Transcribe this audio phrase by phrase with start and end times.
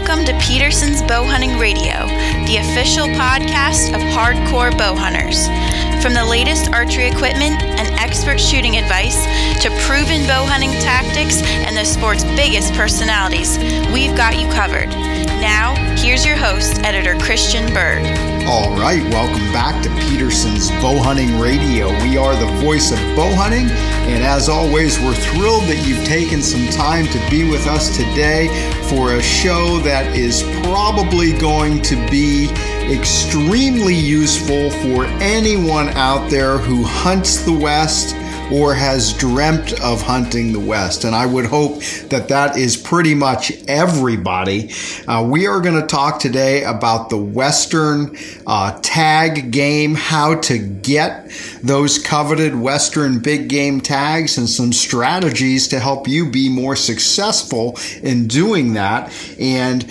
[0.00, 2.06] Welcome to Petersen's Bow Hunting Radio,
[2.46, 5.46] the official podcast of hardcore bow hunters.
[6.02, 9.26] From the latest archery equipment and expert shooting advice
[9.62, 13.58] to proven bow hunting tactics and the sport's biggest personalities,
[13.92, 14.88] we've got you covered.
[15.38, 18.02] Now, here's your host, editor Christian Berg.
[18.50, 21.88] All right, welcome back to Petersen's Bow Hunting Radio.
[22.02, 23.68] We are the voice of bow hunting,
[24.10, 28.48] and as always, we're thrilled that you've taken some time to be with us today
[28.88, 32.50] for a show that is probably going to be
[32.92, 38.16] extremely useful for anyone out there who hunts the West
[38.52, 41.04] or has dreamt of hunting the West.
[41.04, 44.72] And I would hope that that is pretty much everybody.
[45.06, 50.58] Uh, we are going to talk today about the Western uh, tag game, how to
[50.58, 51.30] get
[51.62, 57.78] those coveted Western big game tags, and some strategies to help you be more successful
[58.02, 59.12] in doing that.
[59.38, 59.88] And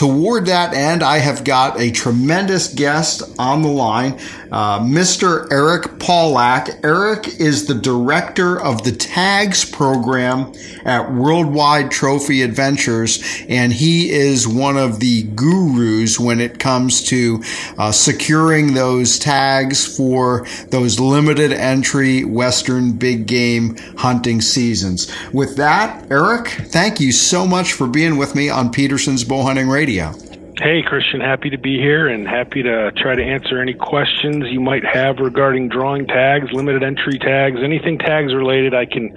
[0.00, 4.18] toward that end, I have got a tremendous guest on the line,
[4.50, 5.50] uh, Mr.
[5.50, 6.80] Eric Paulak.
[6.84, 10.52] Eric is the director of the Tags program
[10.84, 17.42] at Worldwide Trophy Adventures, and he is one of the gurus when it comes to
[17.78, 25.12] uh, securing those tags for those limited entry Western big game hunting seasons.
[25.32, 29.68] With that, Eric, thank you so much for being with me on Petersen's Bow Hunting
[29.68, 30.29] Radio radio.
[30.60, 34.60] Hey, Christian, happy to be here and happy to try to answer any questions you
[34.60, 38.74] might have regarding drawing tags, limited entry tags, anything tags related.
[38.74, 39.16] I can.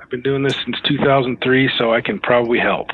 [0.00, 2.88] I've been doing this since 2003, so I can probably help.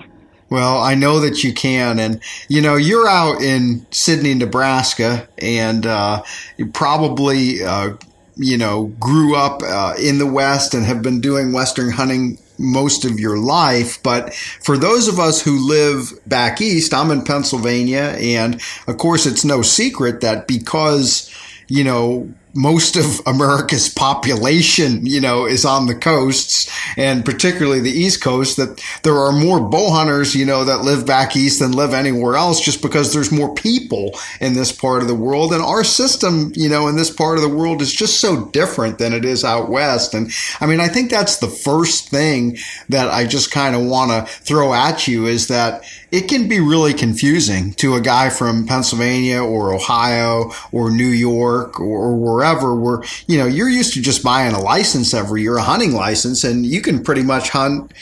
[0.50, 5.86] Well, I know that you can, and you know you're out in Sidney, Nebraska, and
[5.86, 6.24] uh,
[6.56, 7.90] you probably uh,
[8.34, 13.04] you know grew up uh, in the West and have been doing Western hunting most
[13.04, 14.02] of your life.
[14.02, 18.16] But for those of us who live back east, I'm in Pennsylvania.
[18.18, 21.30] And of course, it's no secret that because,
[21.68, 27.90] you know, most of America's population, you know, is on the coasts and particularly the
[27.90, 31.72] East Coast, that there are more bow hunters, you know, that live back east than
[31.72, 35.52] live anywhere else just because there's more people in this part of the world.
[35.52, 38.98] And our system, you know, in this part of the world is just so different
[38.98, 40.14] than it is out west.
[40.14, 40.30] And
[40.60, 42.56] I mean, I think that's the first thing
[42.88, 46.60] that I just kind of want to throw at you is that it can be
[46.60, 53.02] really confusing to a guy from Pennsylvania or Ohio or New York or, wherever where,
[53.26, 56.64] you know, you're used to just buying a license every year, a hunting license, and
[56.66, 57.92] you can pretty much hunt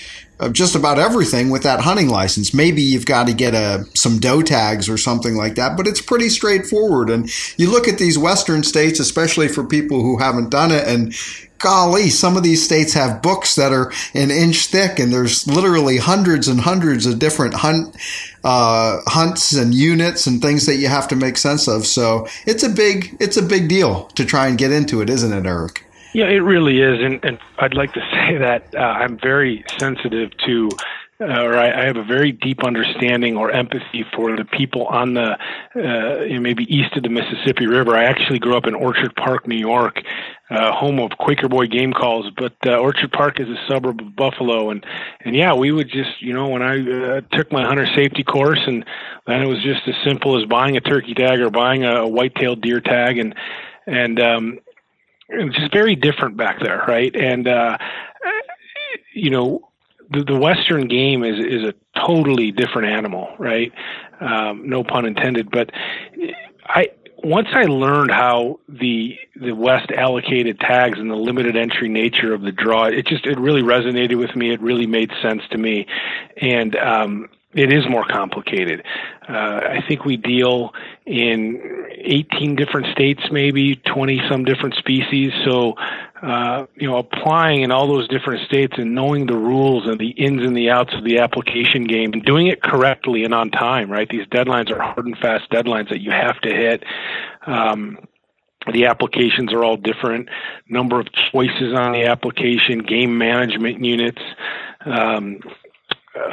[0.50, 2.52] just about everything with that hunting license.
[2.52, 6.00] Maybe you've got to get a some doe tags or something like that, but it's
[6.00, 7.10] pretty straightforward.
[7.10, 11.14] And you look at these western states, especially for people who haven't done it, and
[11.58, 15.96] golly, some of these states have books that are an inch thick, and there's literally
[15.98, 17.96] hundreds and hundreds of different hunt
[18.42, 21.86] uh, hunts and units and things that you have to make sense of.
[21.86, 25.32] So it's a big it's a big deal to try and get into it, isn't
[25.32, 25.83] it, Eric?
[26.14, 30.30] Yeah, it really is, and, and I'd like to say that uh, I'm very sensitive
[30.46, 30.70] to
[31.20, 35.14] uh, or I, I, have a very deep understanding or empathy for the people on
[35.14, 35.38] the
[35.76, 37.96] uh, maybe east of the Mississippi River.
[37.96, 40.00] I actually grew up in Orchard Park, New York,
[40.50, 42.30] uh, home of Quaker Boy game calls.
[42.36, 44.84] But uh, Orchard Park is a suburb of Buffalo, and
[45.20, 48.60] and yeah, we would just you know when I uh, took my hunter safety course,
[48.66, 48.84] and
[49.28, 52.08] then it was just as simple as buying a turkey tag or buying a, a
[52.08, 53.36] white-tailed deer tag, and
[53.86, 54.58] and um,
[55.30, 57.14] just very different back there, right?
[57.14, 57.78] And uh,
[59.12, 59.68] you know
[60.10, 61.74] the, the Western game is is a
[62.06, 63.72] totally different animal, right?
[64.20, 65.50] Um, no pun intended.
[65.50, 65.70] But
[66.66, 66.88] I
[67.22, 72.42] once I learned how the the West allocated tags and the limited entry nature of
[72.42, 74.52] the draw, it just it really resonated with me.
[74.52, 75.86] It really made sense to me,
[76.36, 78.82] and um, it is more complicated.
[79.28, 80.72] Uh, I think we deal
[81.06, 85.32] in 18 different states, maybe 20 some different species.
[85.44, 85.74] So,
[86.20, 90.10] uh, you know, applying in all those different states and knowing the rules and the
[90.10, 93.90] ins and the outs of the application game and doing it correctly and on time,
[93.90, 94.08] right?
[94.08, 96.82] These deadlines are hard and fast deadlines that you have to hit.
[97.46, 97.98] Um,
[98.72, 100.28] the applications are all different
[100.68, 104.22] number of choices on the application game management units
[104.86, 105.40] um,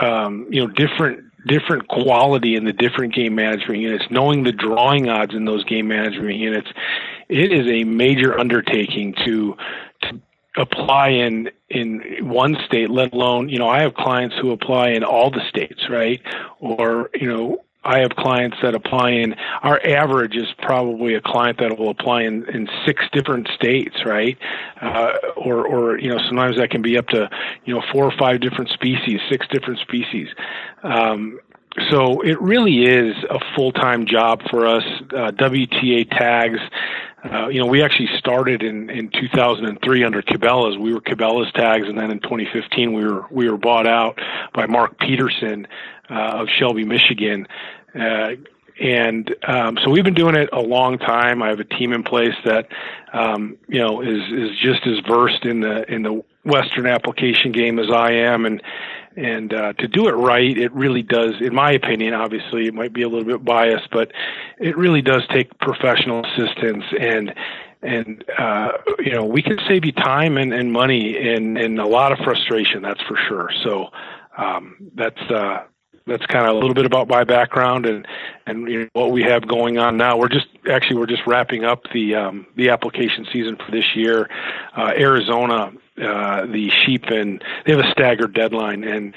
[0.01, 5.09] um, you know different different quality in the different game management units, knowing the drawing
[5.09, 6.67] odds in those game management units,
[7.29, 9.55] it is a major undertaking to
[10.03, 10.21] to
[10.57, 15.01] apply in in one state let alone you know i have clients who apply in
[15.01, 16.21] all the states right?
[16.59, 19.33] Or you know I have clients that apply in.
[19.63, 24.37] Our average is probably a client that will apply in, in six different states, right?
[24.79, 27.29] Uh, or, or you know, sometimes that can be up to
[27.65, 30.27] you know four or five different species, six different species.
[30.83, 31.39] Um,
[31.89, 34.83] so it really is a full time job for us.
[35.09, 36.59] Uh, WTA tags.
[37.23, 40.77] Uh, you know, we actually started in, in 2003 under Cabela's.
[40.77, 44.19] We were Cabela's tags, and then in 2015 we were we were bought out
[44.53, 45.67] by Mark Peterson
[46.11, 47.47] of Shelby, Michigan.
[47.93, 48.31] Uh,
[48.79, 51.43] and um, so we've been doing it a long time.
[51.43, 52.67] I have a team in place that
[53.13, 57.77] um, you know is is just as versed in the in the Western application game
[57.77, 58.61] as I am, and
[59.15, 62.13] and uh, to do it right, it really does, in my opinion.
[62.13, 64.11] Obviously, it might be a little bit biased, but
[64.57, 67.33] it really does take professional assistance and
[67.83, 68.69] and uh,
[68.99, 72.19] you know we can save you time and, and money and and a lot of
[72.19, 72.81] frustration.
[72.81, 73.49] That's for sure.
[73.63, 73.87] So
[74.37, 75.65] um, that's uh,
[76.11, 78.07] that's kind of a little bit about my background and
[78.45, 80.17] and you know, what we have going on now.
[80.17, 84.29] We're just actually we're just wrapping up the um, the application season for this year.
[84.75, 85.71] Uh, Arizona,
[86.01, 89.13] uh, the sheep and they have a staggered deadline and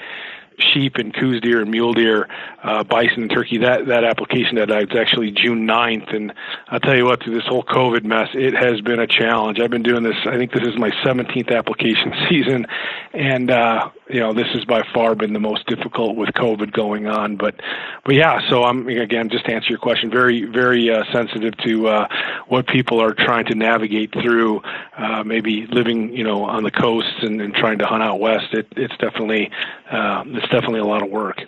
[0.73, 2.27] sheep and Coues deer and mule deer,
[2.63, 3.57] uh, bison and turkey.
[3.57, 6.15] That that application deadline is actually June 9th.
[6.15, 6.33] And
[6.69, 9.59] I'll tell you what, through this whole COVID mess, it has been a challenge.
[9.59, 10.15] I've been doing this.
[10.25, 12.67] I think this is my 17th application season,
[13.13, 17.07] and uh, you know this has by far been the most difficult with COVID going
[17.07, 17.35] on.
[17.35, 17.55] But
[18.03, 21.87] but yeah, so I'm again just to answer your question, very very uh, sensitive to
[21.87, 22.07] uh,
[22.47, 24.61] what people are trying to navigate through.
[24.97, 28.53] Uh, maybe living you know on the coasts and, and trying to hunt out west.
[28.53, 29.49] It, it's definitely
[29.91, 31.41] uh, it's definitely a lot of work.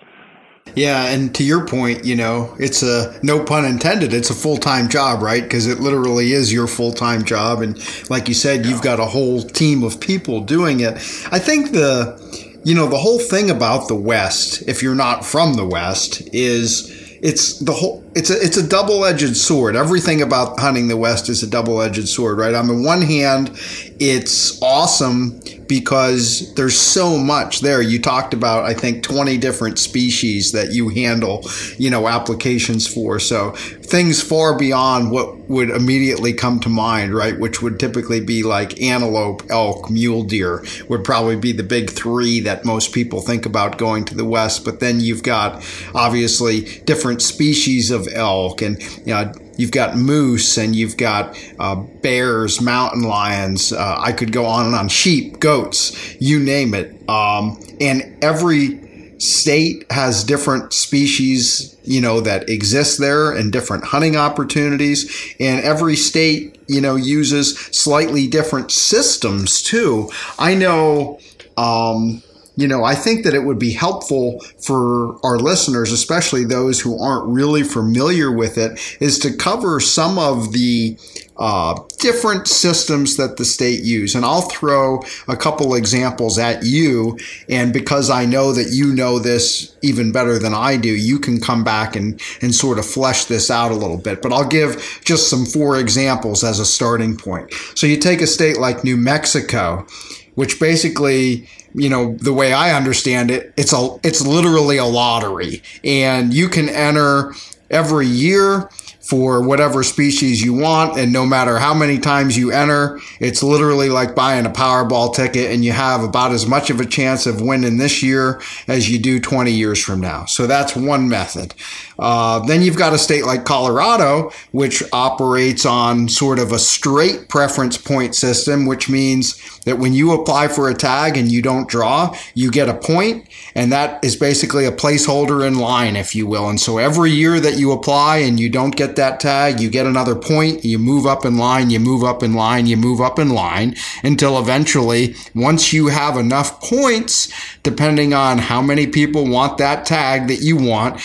[0.76, 4.14] Yeah, and to your point, you know, it's a no pun intended.
[4.14, 5.42] It's a full time job, right?
[5.42, 7.78] Because it literally is your full time job, and
[8.10, 10.94] like you said, you've got a whole team of people doing it.
[11.32, 15.54] I think the, you know, the whole thing about the West, if you're not from
[15.54, 16.92] the West, is
[17.22, 19.76] it's the whole it's a it's a double-edged sword.
[19.76, 22.56] Everything about hunting the west is a double-edged sword right?
[22.56, 23.52] On the one hand
[24.00, 27.82] it's awesome because there's so much there.
[27.82, 31.46] You talked about i think 20 different species that you handle
[31.78, 33.20] you know applications for.
[33.20, 37.40] So things far beyond what would immediately come to mind right?
[37.40, 42.40] Which would typically be like antelope elk mule deer would probably be the big three
[42.42, 44.66] that most people think about going to the west.
[44.66, 50.58] But then you've got obviously different species of elk and you know you've got moose
[50.58, 53.74] and you've got uh, bears, mountain lions.
[53.74, 54.88] Uh, I could go on and on.
[54.88, 57.08] Sheep, goats, you name it.
[57.10, 64.16] Um, and every state has different species, you know, that exist there and different hunting
[64.16, 65.36] opportunities.
[65.40, 70.10] And every state, you know, uses slightly different systems too.
[70.38, 71.20] I know.
[71.58, 72.22] Um,
[72.58, 77.00] you know, I think that it would be helpful for our listeners, especially those who
[77.00, 80.98] aren't really familiar with it, is to cover some of the
[81.38, 84.16] uh, different systems that the state use.
[84.16, 87.20] And I'll throw a couple examples at you.
[87.48, 91.40] And because I know that you know this even better than I do, you can
[91.40, 94.24] come back and, and sort of flesh this out a little bit.
[94.24, 97.54] But I'll give just some four examples as a starting point.
[97.76, 99.86] So you take a state like New Mexico,
[100.34, 105.62] which basically you know the way I understand it, it's a it's literally a lottery,
[105.84, 107.34] and you can enter
[107.70, 108.70] every year
[109.08, 110.98] for whatever species you want.
[110.98, 115.50] And no matter how many times you enter, it's literally like buying a Powerball ticket
[115.52, 119.00] and you have about as much of a chance of winning this year as you
[119.00, 120.26] do 20 years from now.
[120.26, 121.54] So that's one method.
[122.00, 127.28] Uh, then you've got a state like Colorado, which operates on sort of a straight
[127.30, 131.68] preference point system, which means that when you apply for a tag and you don't
[131.68, 136.28] draw, you get a point, and that is basically a placeholder in line, if you
[136.28, 136.50] will.
[136.50, 139.86] And so every year that you apply and you don't get that tag, you get
[139.86, 143.20] another point, you move up in line, you move up in line, you move up
[143.20, 147.32] in line until eventually, once you have enough points,
[147.64, 151.02] depending on how many people want that tag that you want,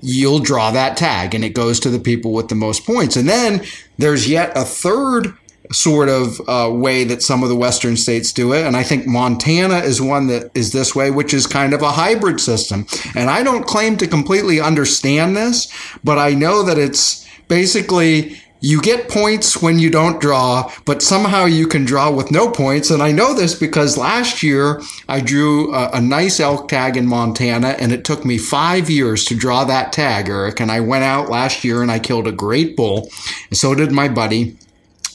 [0.00, 3.16] you'll draw that tag and it goes to the people with the most points.
[3.16, 3.64] And then
[3.98, 5.34] there's yet a third
[5.72, 9.04] sort of uh, way that some of the western states do it and i think
[9.04, 12.86] montana is one that is this way which is kind of a hybrid system
[13.16, 15.72] and i don't claim to completely understand this
[16.04, 21.44] but i know that it's basically you get points when you don't draw, but somehow
[21.44, 22.90] you can draw with no points.
[22.90, 27.06] And I know this because last year I drew a, a, nice elk tag in
[27.06, 30.60] Montana, and it took me five years to draw that tag, Eric.
[30.60, 33.10] And I went out last year and I killed a great bull.
[33.50, 34.56] And so did my buddy.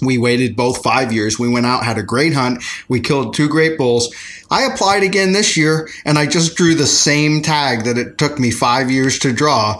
[0.01, 1.37] We waited both five years.
[1.37, 2.63] We went out, had a great hunt.
[2.87, 4.13] We killed two great bulls.
[4.49, 8.39] I applied again this year and I just drew the same tag that it took
[8.39, 9.79] me five years to draw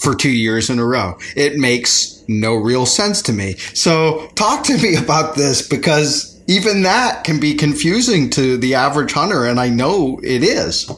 [0.00, 1.18] for two years in a row.
[1.36, 3.54] It makes no real sense to me.
[3.74, 9.12] So talk to me about this because even that can be confusing to the average
[9.12, 10.90] hunter, and I know it is.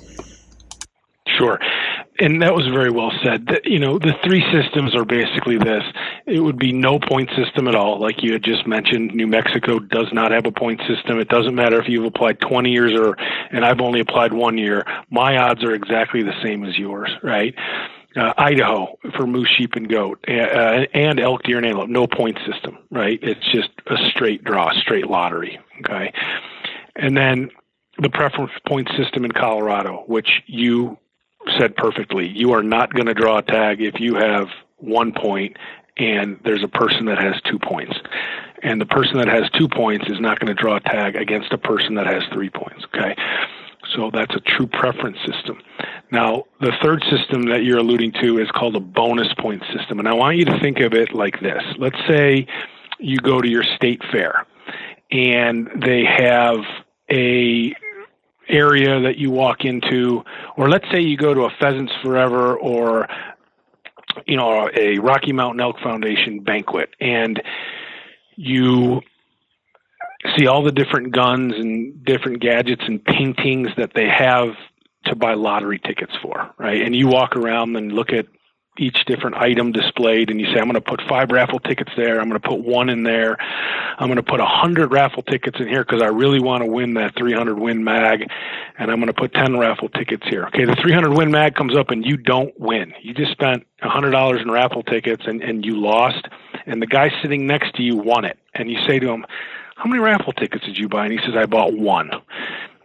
[1.39, 1.59] Sure.
[2.21, 3.49] and that was very well said.
[3.65, 5.83] You know, the three systems are basically this.
[6.27, 9.13] It would be no point system at all, like you had just mentioned.
[9.13, 11.19] New Mexico does not have a point system.
[11.19, 13.17] It doesn't matter if you've applied 20 years or,
[13.51, 14.85] and I've only applied one year.
[15.11, 17.55] My odds are exactly the same as yours, right?
[18.15, 21.89] Uh, Idaho for moose, sheep, and goat, uh, and elk, deer, and antelope.
[21.89, 23.19] No point system, right?
[23.23, 25.59] It's just a straight draw, straight lottery.
[25.81, 26.13] Okay,
[26.95, 27.51] and then
[27.99, 30.99] the preference point system in Colorado, which you
[31.59, 32.29] said perfectly.
[32.29, 35.57] You are not going to draw a tag if you have one point
[35.97, 37.95] and there's a person that has two points.
[38.63, 41.53] And the person that has two points is not going to draw a tag against
[41.53, 42.85] a person that has three points.
[42.95, 43.15] Okay.
[43.95, 45.61] So that's a true preference system.
[46.11, 49.99] Now, the third system that you're alluding to is called a bonus point system.
[49.99, 51.63] And I want you to think of it like this.
[51.79, 52.47] Let's say
[52.99, 54.47] you go to your state fair
[55.11, 56.61] and they have
[57.11, 57.75] a
[58.49, 60.25] area that you walk into,
[60.57, 63.09] or let's say you go to a Pheasants Forever or
[64.27, 67.43] you know a Rocky Mountain Elk Foundation banquet, and
[68.37, 69.01] you
[70.37, 74.55] see all the different guns and different gadgets and paintings that they have
[75.07, 76.83] to buy lottery tickets for, right?
[76.83, 78.27] And you walk around and look at
[78.79, 82.19] each different item displayed and you say i'm going to put five raffle tickets there.
[82.19, 83.37] I'm going to put one in there.
[83.99, 86.71] I'm going to put a hundred raffle tickets in here because i really want to
[86.71, 88.27] win that 300 win mag
[88.79, 90.47] and i'm going to put 10 raffle tickets here.
[90.47, 92.95] Okay the 300 win mag comes up and you don't win.
[93.03, 96.27] You just spent a hundred dollars in raffle tickets and, and you lost
[96.65, 98.39] and the guy sitting next to you won it.
[98.55, 99.27] And you say to him
[99.83, 102.11] how many raffle tickets did you buy and he says i bought one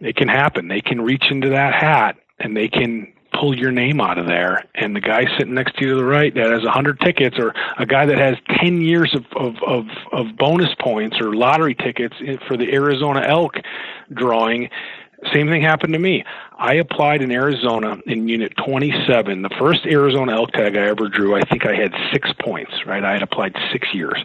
[0.00, 4.00] it can happen they can reach into that hat and they can pull your name
[4.00, 6.64] out of there and the guy sitting next to you to the right that has
[6.64, 11.20] 100 tickets or a guy that has 10 years of, of, of, of bonus points
[11.20, 12.16] or lottery tickets
[12.48, 13.54] for the Arizona elk
[14.12, 14.68] drawing
[15.32, 16.24] same thing happened to me.
[16.58, 19.42] I applied in Arizona in Unit 27.
[19.42, 23.04] The first Arizona elk tag I ever drew, I think I had six points, right?
[23.04, 24.24] I had applied six years.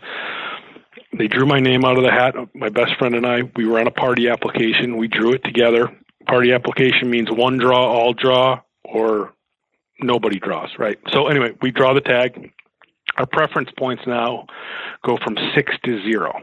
[1.17, 2.35] They drew my name out of the hat.
[2.53, 4.97] My best friend and I, we were on a party application.
[4.97, 5.95] We drew it together.
[6.27, 9.33] Party application means one draw, all draw, or
[9.99, 10.97] nobody draws, right?
[11.11, 12.51] So anyway, we draw the tag.
[13.17, 14.47] Our preference points now
[15.05, 16.41] go from six to zero.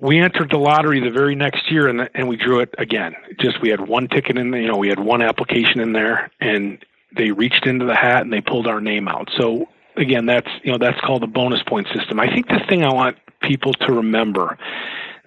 [0.00, 3.14] We entered the lottery the very next year, and and we drew it again.
[3.38, 6.32] Just we had one ticket in, there, you know, we had one application in there,
[6.40, 6.84] and
[7.16, 9.30] they reached into the hat and they pulled our name out.
[9.38, 12.20] So again, that's you know that's called the bonus point system.
[12.20, 14.58] I think the thing I want people to remember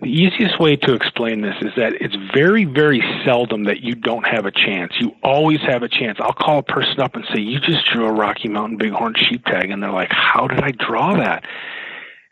[0.01, 4.27] the easiest way to explain this is that it's very, very seldom that you don't
[4.27, 4.93] have a chance.
[4.99, 6.19] You always have a chance.
[6.21, 9.43] I'll call a person up and say, You just drew a Rocky Mountain Bighorn sheep
[9.45, 9.71] tag.
[9.71, 11.43] And they're like, How did I draw that?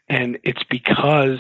[0.07, 1.39] And it's because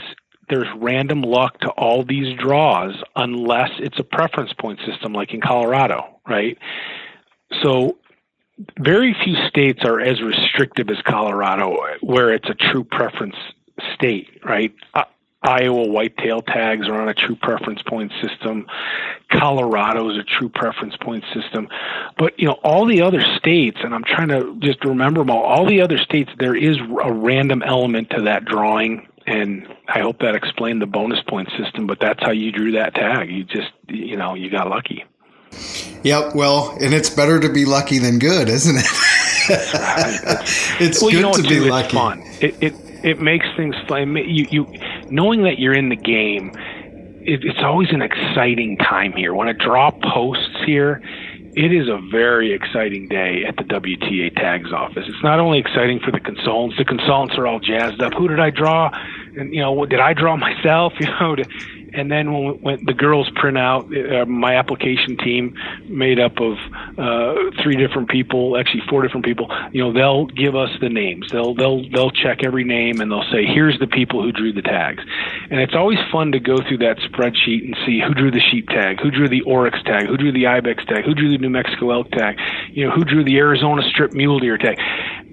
[0.49, 5.41] there's random luck to all these draws unless it's a preference point system like in
[5.41, 6.57] Colorado, right?
[7.61, 7.99] So
[8.79, 13.35] very few states are as restrictive as Colorado where it's a true preference
[13.93, 14.73] state, right?
[14.93, 15.03] Uh,
[15.45, 18.65] Iowa whitetail tags are on a true preference point system.
[19.29, 21.67] Colorado is a true preference point system.
[22.17, 25.43] But, you know, all the other states, and I'm trying to just remember them all,
[25.43, 29.07] all the other states, there is a random element to that drawing.
[29.27, 32.95] And I hope that explained the bonus point system, but that's how you drew that
[32.95, 33.29] tag.
[33.29, 35.03] You just, you know, you got lucky.
[36.03, 36.35] Yep.
[36.35, 38.85] Well, and it's better to be lucky than good, isn't it?
[40.79, 41.85] it's well, good you know to be too, lucky.
[41.85, 42.23] It's fun.
[42.41, 44.15] It, it, it makes things fun.
[44.15, 44.67] You, you
[45.09, 46.51] knowing that you're in the game.
[47.27, 49.33] It, it's always an exciting time here.
[49.33, 51.01] When a draw posts here,
[51.55, 55.05] it is a very exciting day at the WTA tags office.
[55.07, 56.77] It's not only exciting for the consultants.
[56.77, 58.13] The consultants are all jazzed up.
[58.13, 58.91] Who did I draw?
[59.37, 60.93] And you know, did I draw myself?
[60.99, 61.45] You know, to,
[61.95, 65.55] and then when, when the girls print out, uh, my application team
[65.87, 66.57] made up of
[66.97, 69.51] uh, three different people, actually four different people.
[69.71, 71.31] You know, they'll give us the names.
[71.31, 74.61] They'll they'll they'll check every name and they'll say, here's the people who drew the
[74.61, 75.03] tags.
[75.49, 78.67] And it's always fun to go through that spreadsheet and see who drew the sheep
[78.67, 81.49] tag, who drew the oryx tag, who drew the ibex tag, who drew the New
[81.49, 82.37] Mexico elk tag,
[82.71, 84.77] you know, who drew the Arizona strip mule deer tag,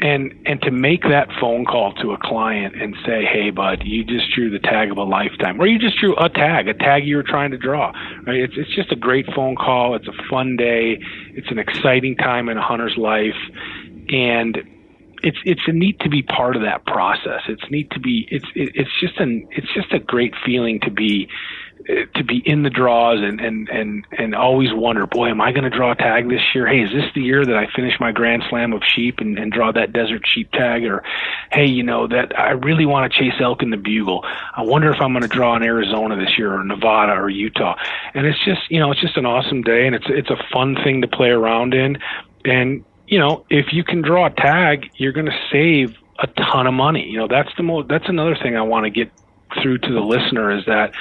[0.02, 4.04] and and to make that phone call to a client and say, hey, bud, you
[4.04, 7.06] just drew the tag of a lifetime, or you just drew a tag a tag
[7.06, 7.92] you were trying to draw.
[8.26, 8.40] Right?
[8.40, 9.94] It's it's just a great phone call.
[9.94, 10.98] It's a fun day.
[11.30, 13.38] It's an exciting time in a hunter's life,
[14.08, 14.58] and
[15.22, 17.42] it's it's neat to be part of that process.
[17.48, 18.26] It's neat to be.
[18.30, 21.28] It's it, it's just an it's just a great feeling to be
[21.86, 25.64] to be in the draws and and and and always wonder, boy, am I going
[25.64, 26.66] to draw a tag this year?
[26.66, 29.50] Hey, is this the year that I finish my Grand Slam of sheep and, and
[29.50, 30.84] draw that desert sheep tag?
[30.84, 31.02] Or,
[31.50, 34.24] hey, you know that I really want to chase elk in the bugle.
[34.24, 37.76] I wonder if I'm going to draw in Arizona this year or Nevada or Utah.
[38.14, 40.76] And it's just you know it's just an awesome day and it's it's a fun
[40.82, 41.98] thing to play around in.
[42.44, 46.66] And you know, if you can draw a tag, you're going to save a ton
[46.66, 47.06] of money.
[47.08, 47.88] You know, that's the most.
[47.88, 49.10] That's another thing I want to get
[49.60, 50.92] through to the listener is that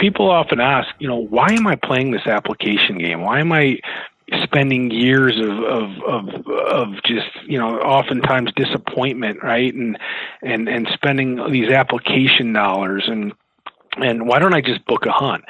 [0.00, 3.20] people often ask, you know, why am I playing this application game?
[3.20, 3.78] Why am I
[4.42, 9.98] spending years of, of of of just you know oftentimes disappointment right and
[10.42, 13.32] and and spending these application dollars and
[13.96, 15.44] and why don't I just book a hunt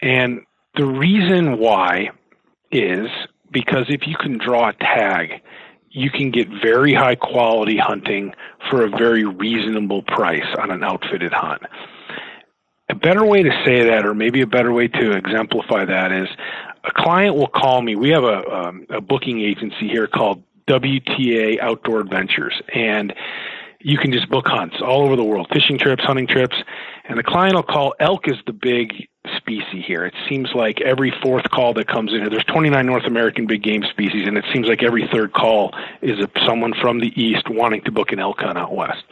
[0.00, 0.40] and
[0.74, 2.12] the reason why
[2.72, 3.08] is
[3.52, 5.42] because if you can draw a tag
[5.94, 8.34] you can get very high quality hunting
[8.68, 11.62] for a very reasonable price on an outfitted hunt.
[12.90, 16.28] A better way to say that, or maybe a better way to exemplify that, is
[16.84, 17.96] a client will call me.
[17.96, 23.14] We have a, um, a booking agency here called WTA Outdoor Adventures, and
[23.80, 26.56] you can just book hunts all over the world, fishing trips, hunting trips,
[27.08, 27.94] and the client will call.
[28.00, 30.04] Elk is the big species here.
[30.04, 33.62] It seems like every fourth call that comes in here, there's 29 North American big
[33.62, 37.48] game species, and it seems like every third call is a, someone from the east
[37.48, 39.04] wanting to book an elk hunt out west.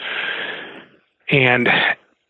[1.30, 1.68] And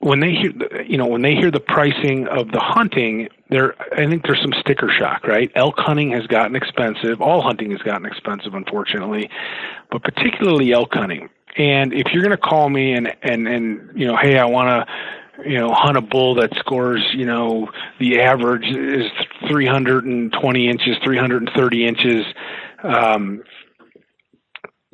[0.03, 4.09] when they hear, you know, when they hear the pricing of the hunting, there, I
[4.09, 5.49] think there's some sticker shock, right?
[5.55, 7.21] Elk hunting has gotten expensive.
[7.21, 9.31] All hunting has gotten expensive, unfortunately,
[9.93, 11.29] but particularly elk hunting.
[11.57, 14.69] And if you're going to call me and and and you know, hey, I want
[14.69, 14.93] to
[15.49, 17.69] you know, hunt a bull that scores, you know,
[17.99, 19.11] the average is
[19.49, 22.27] 320 inches, 330 inches,
[22.83, 23.43] um,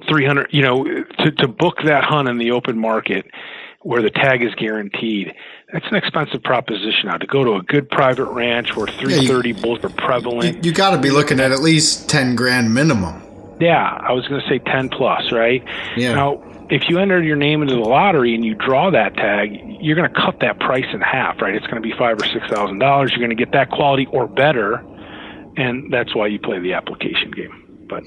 [0.09, 3.27] 300, you know, to, to book that hunt in the open market
[3.83, 5.33] where the tag is guaranteed,
[5.73, 9.55] that's an expensive proposition now to go to a good private ranch where 330 yeah,
[9.55, 10.57] you, bulls are prevalent.
[10.57, 13.23] You, you got to be looking at at least 10 grand minimum.
[13.61, 15.65] Yeah, I was going to say 10 plus, right?
[15.97, 16.15] Yeah.
[16.15, 19.97] Now, if you enter your name into the lottery and you draw that tag, you're
[19.97, 21.55] going to cut that price in half, right?
[21.55, 23.13] It's going to be five or six thousand dollars.
[23.13, 24.85] You're going to get that quality or better,
[25.57, 27.87] and that's why you play the application game.
[27.89, 28.05] But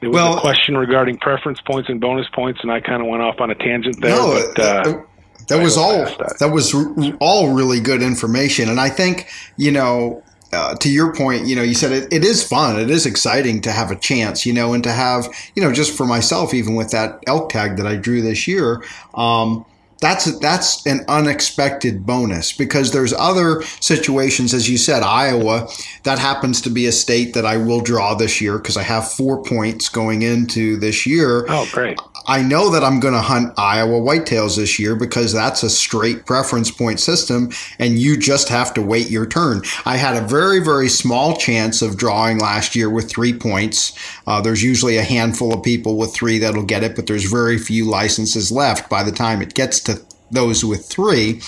[0.00, 3.08] there was well, a question regarding preference points and bonus points, and I kind of
[3.08, 4.16] went off on a tangent there.
[4.16, 5.02] No, but, uh,
[5.48, 6.36] that was all that.
[6.40, 6.74] that was
[7.20, 11.62] all really good information, and I think you know uh, to your point, you know,
[11.62, 12.78] you said it, it is fun.
[12.78, 15.96] It is exciting to have a chance, you know, and to have, you know, just
[15.96, 18.82] for myself, even with that elk tag that I drew this year,
[19.14, 19.66] um,
[20.00, 25.68] that's that's an unexpected bonus because there's other situations as you said Iowa
[26.04, 29.10] that happens to be a state that I will draw this year because I have
[29.10, 31.46] 4 points going into this year.
[31.48, 31.98] Oh great.
[32.28, 36.26] I know that I'm going to hunt Iowa whitetails this year because that's a straight
[36.26, 39.62] preference point system and you just have to wait your turn.
[39.86, 43.98] I had a very, very small chance of drawing last year with three points.
[44.26, 47.56] Uh, there's usually a handful of people with three that'll get it, but there's very
[47.56, 49.87] few licenses left by the time it gets to
[50.30, 51.40] those with three.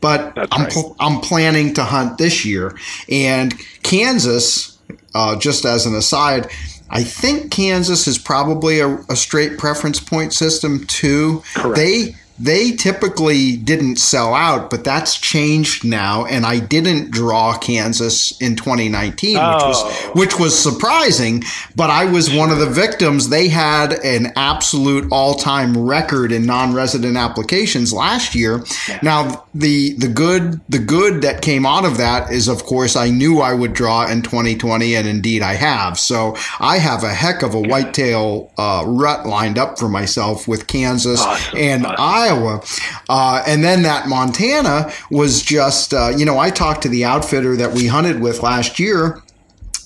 [0.00, 0.72] But I'm, right.
[0.72, 2.76] pl- I'm planning to hunt this year.
[3.10, 4.78] And Kansas,
[5.14, 6.50] uh, just as an aside,
[6.90, 11.42] I think Kansas is probably a, a straight preference point system too.
[11.54, 11.76] Correct.
[11.76, 16.24] They they typically didn't sell out, but that's changed now.
[16.26, 19.54] And I didn't draw Kansas in 2019, oh.
[19.54, 20.12] which was oh.
[20.14, 21.42] which was surprising.
[21.74, 23.28] But I was one of the victims.
[23.28, 28.64] They had an absolute all-time record in non-resident applications last year.
[29.02, 33.10] Now the the good the good that came out of that is, of course, I
[33.10, 35.98] knew I would draw in 2020, and indeed I have.
[35.98, 40.66] So I have a heck of a whitetail uh, rut lined up for myself with
[40.66, 41.58] Kansas, awesome.
[41.58, 41.96] and awesome.
[41.98, 42.62] I Iowa.
[43.08, 47.56] Uh, and then that Montana was just, uh, you know, I talked to the outfitter
[47.56, 49.22] that we hunted with last year.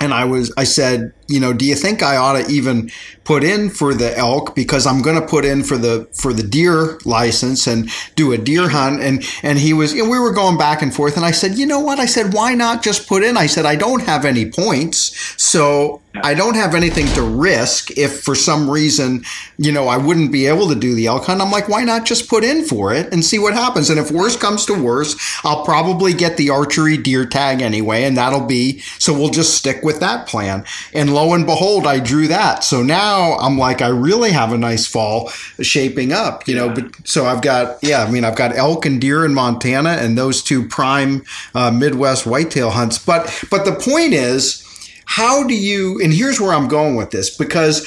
[0.01, 2.91] And I was, I said, you know, do you think I ought to even
[3.25, 6.43] put in for the elk because I'm going to put in for the for the
[6.43, 10.59] deer license and do a deer hunt and and he was and we were going
[10.59, 13.23] back and forth and I said, "You know what?" I said, "Why not just put
[13.23, 17.97] in?" I said, "I don't have any points, so I don't have anything to risk
[17.97, 19.25] if for some reason,
[19.59, 21.41] you know, I wouldn't be able to do the elk hunt.
[21.41, 23.91] I'm like, why not just put in for it and see what happens?
[23.91, 25.15] And if worse comes to worse,
[25.45, 29.85] I'll probably get the archery deer tag anyway, and that'll be so we'll just stick
[29.85, 30.65] with that plan.
[30.93, 32.65] And lo and behold, I drew that.
[32.65, 35.29] So now I'm like, I really have a nice fall
[35.61, 36.67] shaping up, you know.
[36.67, 36.75] Yeah.
[36.75, 40.17] But so I've got, yeah, I mean, I've got elk and deer in Montana, and
[40.17, 41.23] those two prime
[41.55, 42.99] uh, Midwest whitetail hunts.
[42.99, 44.67] But but the point is,
[45.07, 46.01] how do you?
[46.03, 47.87] And here's where I'm going with this because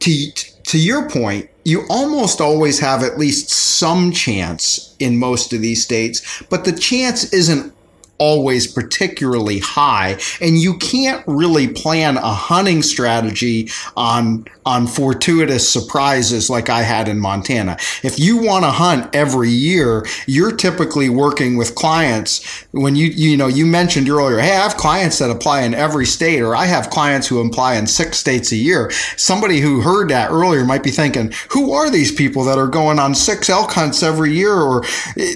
[0.00, 0.30] to
[0.64, 5.82] to your point, you almost always have at least some chance in most of these
[5.82, 7.72] states, but the chance isn't
[8.18, 10.18] always particularly high.
[10.40, 17.08] And you can't really plan a hunting strategy on, on fortuitous surprises like I had
[17.08, 17.76] in Montana.
[18.02, 23.36] If you want to hunt every year, you're typically working with clients when you, you
[23.36, 26.66] know, you mentioned earlier, hey, I have clients that apply in every state, or I
[26.66, 28.90] have clients who apply in six states a year.
[29.16, 32.98] Somebody who heard that earlier might be thinking, who are these people that are going
[32.98, 34.54] on six elk hunts every year?
[34.54, 34.82] Or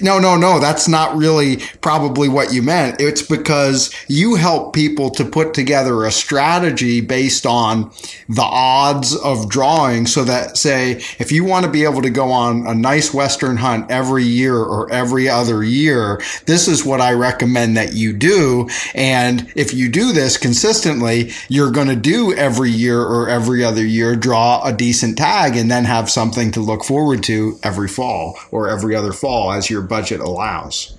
[0.01, 2.72] no, no, no, that's not really probably what you meant.
[2.99, 7.91] It's because you help people to put together a strategy based on
[8.27, 12.31] the odds of drawing so that say, if you want to be able to go
[12.31, 17.13] on a nice Western hunt every year or every other year, this is what I
[17.13, 18.69] recommend that you do.
[18.95, 23.85] And if you do this consistently, you're going to do every year or every other
[23.85, 28.37] year, draw a decent tag and then have something to look forward to every fall
[28.51, 30.97] or every other fall as your budget allows.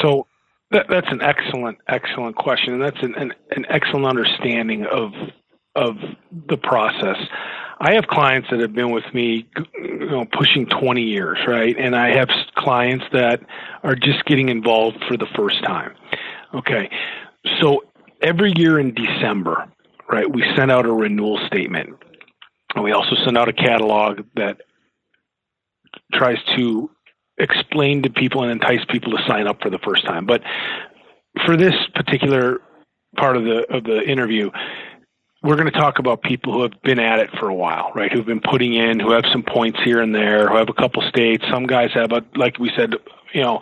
[0.00, 0.26] So
[0.74, 5.12] that, that's an excellent, excellent question, and that's an, an, an excellent understanding of
[5.76, 5.96] of
[6.48, 7.16] the process.
[7.80, 11.74] I have clients that have been with me, you know, pushing 20 years, right?
[11.76, 13.40] And I have clients that
[13.82, 15.94] are just getting involved for the first time.
[16.54, 16.88] Okay.
[17.60, 17.82] So
[18.22, 19.68] every year in December,
[20.08, 21.90] right, we send out a renewal statement.
[22.76, 24.60] And we also send out a catalog that
[26.12, 26.90] tries to
[27.38, 30.26] explain to people and entice people to sign up for the first time.
[30.26, 30.42] But
[31.44, 32.60] for this particular
[33.16, 34.50] part of the of the interview,
[35.44, 38.10] we're going to talk about people who have been at it for a while, right?
[38.10, 41.02] Who've been putting in, who have some points here and there, who have a couple
[41.02, 41.44] states.
[41.50, 42.94] Some guys have, a, like we said,
[43.34, 43.60] you know,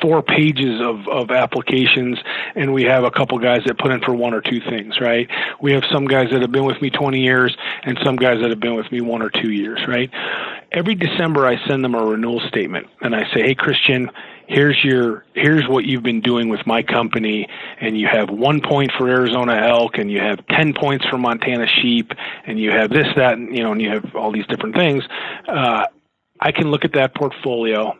[0.00, 2.18] four pages of, of applications,
[2.54, 5.28] and we have a couple guys that put in for one or two things, right?
[5.60, 8.50] We have some guys that have been with me 20 years, and some guys that
[8.50, 10.10] have been with me one or two years, right?
[10.70, 14.10] Every December, I send them a renewal statement, and I say, hey, Christian,
[14.46, 17.48] here's your here's what you've been doing with my company
[17.80, 21.66] and you have one point for arizona elk and you have 10 points for montana
[21.66, 22.12] sheep
[22.46, 25.02] and you have this that and you know and you have all these different things
[25.48, 25.84] uh,
[26.40, 27.92] i can look at that portfolio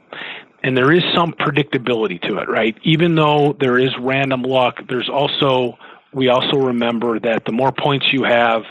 [0.62, 2.76] and there is some predictability to it, right?
[2.82, 5.78] Even though there is random luck, there's also
[6.12, 8.62] we also remember that the more points you have,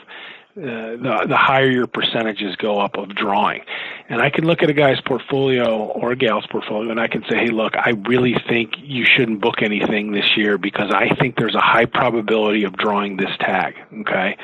[0.57, 3.61] uh, the, the higher your percentages go up of drawing.
[4.07, 7.23] And I can look at a guy's portfolio or a gal's portfolio and I can
[7.29, 11.37] say, hey, look, I really think you shouldn't book anything this year because I think
[11.37, 13.75] there's a high probability of drawing this tag.
[14.01, 14.37] Okay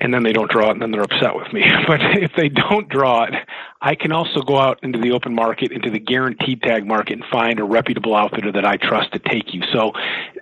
[0.00, 1.64] and then they don't draw it and then they're upset with me.
[1.86, 3.34] But if they don't draw it,
[3.80, 7.24] I can also go out into the open market, into the guaranteed tag market and
[7.30, 9.62] find a reputable outfitter that I trust to take you.
[9.72, 9.92] So,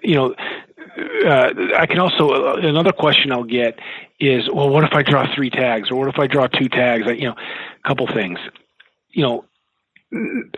[0.03, 0.35] you know,
[1.27, 3.79] uh, I can also, uh, another question I'll get
[4.21, 7.05] is, well, what if I draw three tags or what if I draw two tags?
[7.07, 8.39] I, you know, a couple things.
[9.11, 9.45] You know,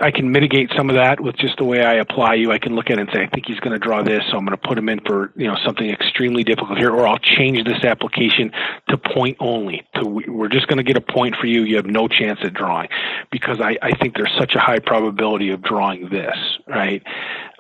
[0.00, 2.50] I can mitigate some of that with just the way I apply you.
[2.50, 4.36] I can look at it and say, I think he's going to draw this, so
[4.36, 7.20] I'm going to put him in for you know something extremely difficult here, or I'll
[7.20, 8.50] change this application
[8.88, 9.82] to point only.
[9.94, 11.62] To we're just going to get a point for you.
[11.62, 12.88] You have no chance at drawing
[13.30, 17.02] because I, I think there's such a high probability of drawing this, right?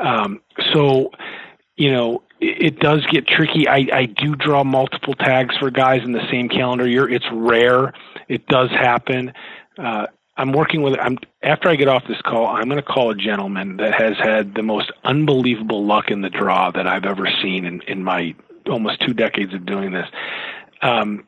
[0.00, 0.40] Um,
[0.72, 1.12] so,
[1.76, 3.68] you know, it, does get tricky.
[3.68, 7.08] I, I do draw multiple tags for guys in the same calendar year.
[7.08, 7.92] It's rare.
[8.28, 9.32] It does happen.
[9.78, 10.98] Uh, I'm working with.
[10.98, 14.16] I'm after I get off this call, I'm going to call a gentleman that has
[14.18, 18.34] had the most unbelievable luck in the draw that I've ever seen in in my
[18.66, 20.06] almost two decades of doing this.
[20.82, 21.26] Um,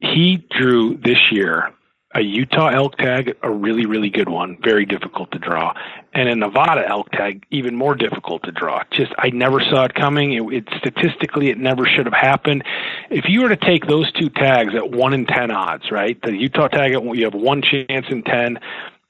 [0.00, 1.72] he drew this year
[2.14, 5.74] a Utah elk tag, a really, really good one, very difficult to draw,
[6.18, 8.82] and a Nevada elk tag, even more difficult to draw.
[8.90, 10.32] Just I never saw it coming.
[10.32, 12.64] It, it statistically, it never should have happened.
[13.08, 16.20] If you were to take those two tags at one in ten odds, right?
[16.20, 18.58] The Utah tag, you have one chance in ten,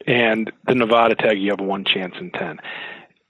[0.06, 2.60] and the Nevada tag, you have one chance in ten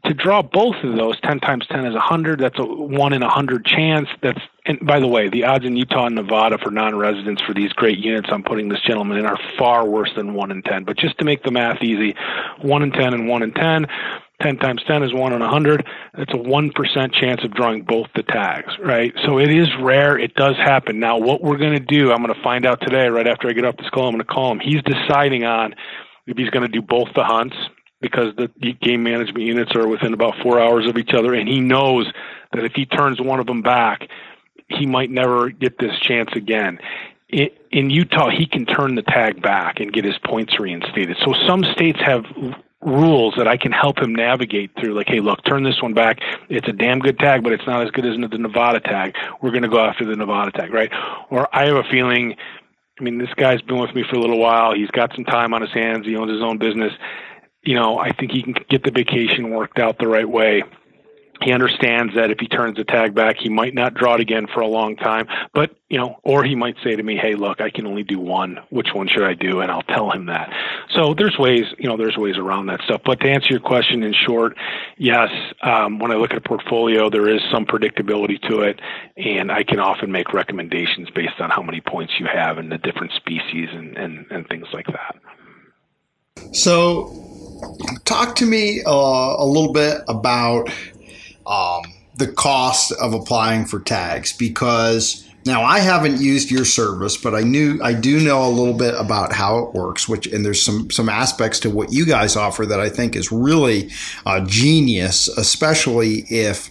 [0.05, 2.41] to draw both of those, 10 times 10 is 100.
[2.41, 4.09] That's a 1 in a 100 chance.
[4.23, 7.73] That's and by the way, the odds in Utah and Nevada for non-residents for these
[7.73, 10.85] great units I'm putting this gentleman in are far worse than 1 in 10.
[10.85, 12.15] But just to make the math easy,
[12.61, 13.87] 1 in 10 and 1 in 10,
[14.43, 15.87] 10 times 10 is 1 in 100.
[16.17, 19.13] That's a 1% chance of drawing both the tags, right?
[19.25, 20.19] So it is rare.
[20.19, 21.01] It does happen.
[21.01, 23.53] Now, what we're going to do, I'm going to find out today, right after I
[23.53, 24.61] get off this call, I'm going to call him.
[24.61, 25.75] He's deciding on
[26.27, 27.57] if he's going to do both the hunts
[28.01, 28.49] because the
[28.81, 32.07] game management units are within about four hours of each other, and he knows
[32.53, 34.09] that if he turns one of them back,
[34.69, 36.79] he might never get this chance again.
[37.31, 41.17] In Utah, he can turn the tag back and get his points reinstated.
[41.25, 42.25] So some states have
[42.81, 44.95] rules that I can help him navigate through.
[44.95, 46.21] Like, hey, look, turn this one back.
[46.49, 49.15] It's a damn good tag, but it's not as good as the Nevada tag.
[49.43, 50.91] We're going to go after the Nevada tag, right?
[51.29, 52.37] Or I have a feeling.
[52.99, 54.75] I mean, this guy's been with me for a little while.
[54.75, 56.07] He's got some time on his hands.
[56.07, 56.93] He owns his own business
[57.63, 60.63] you know, I think he can get the vacation worked out the right way.
[61.41, 64.49] He understands that if he turns the tag back, he might not draw it again
[64.53, 65.29] for a long time.
[65.55, 68.19] But, you know, or he might say to me, hey, look, I can only do
[68.19, 68.59] one.
[68.71, 69.61] Which one should I do?
[69.61, 70.53] And I'll tell him that.
[70.91, 73.03] So there's ways, you know, there's ways around that stuff.
[73.05, 74.57] But to answer your question in short,
[74.97, 75.31] yes,
[75.63, 78.81] um, when I look at a portfolio, there is some predictability to it.
[79.17, 82.79] And I can often make recommendations based on how many points you have and the
[82.79, 85.15] different species and, and, and things like that.
[86.53, 87.38] So,
[88.05, 90.71] talk to me uh, a little bit about
[91.47, 91.83] um,
[92.17, 97.41] the cost of applying for tags because now I haven't used your service, but I
[97.41, 100.09] knew I do know a little bit about how it works.
[100.09, 103.33] Which and there's some some aspects to what you guys offer that I think is
[103.33, 103.91] really
[104.27, 106.69] uh, genius, especially if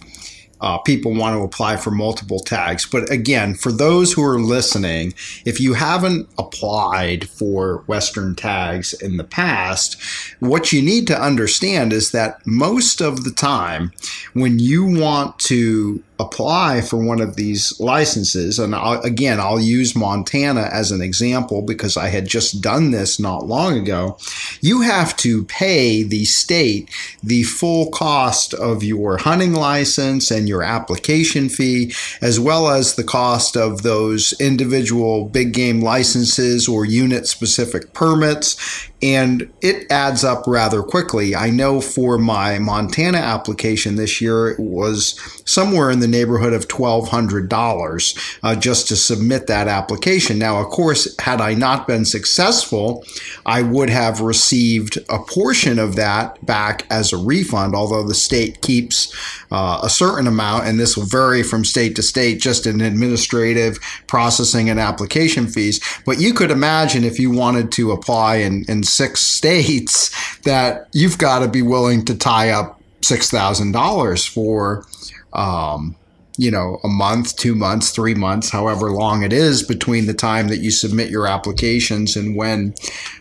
[0.60, 2.86] uh, people want to apply for multiple tags.
[2.86, 9.16] But again, for those who are listening, if you haven't applied for Western tags in
[9.16, 10.00] the past,
[10.40, 13.92] what you need to understand is that most of the time,
[14.32, 19.94] when you want to apply for one of these licenses, and I'll, again, I'll use
[19.94, 24.18] Montana as an example because I had just done this not long ago.
[24.60, 26.90] You have to pay the state
[27.22, 33.04] the full cost of your hunting license and your application fee, as well as the
[33.04, 40.44] cost of those individual big game licenses or unit specific permits and it adds up
[40.46, 41.34] rather quickly.
[41.34, 46.68] I know for my Montana application this year, it was somewhere in the neighborhood of
[46.68, 50.38] $1,200 uh, just to submit that application.
[50.38, 53.04] Now, of course, had I not been successful,
[53.46, 58.60] I would have received a portion of that back as a refund, although the state
[58.62, 59.14] keeps
[59.50, 63.78] uh, a certain amount, and this will vary from state to state, just in administrative
[64.06, 65.80] processing and application fees.
[66.04, 71.18] But you could imagine if you wanted to apply in, in six states that you've
[71.18, 74.84] got to be willing to tie up six thousand dollars for
[75.32, 75.96] um,
[76.38, 80.46] you know, a month, two months, three months, however long it is between the time
[80.48, 82.74] that you submit your applications and when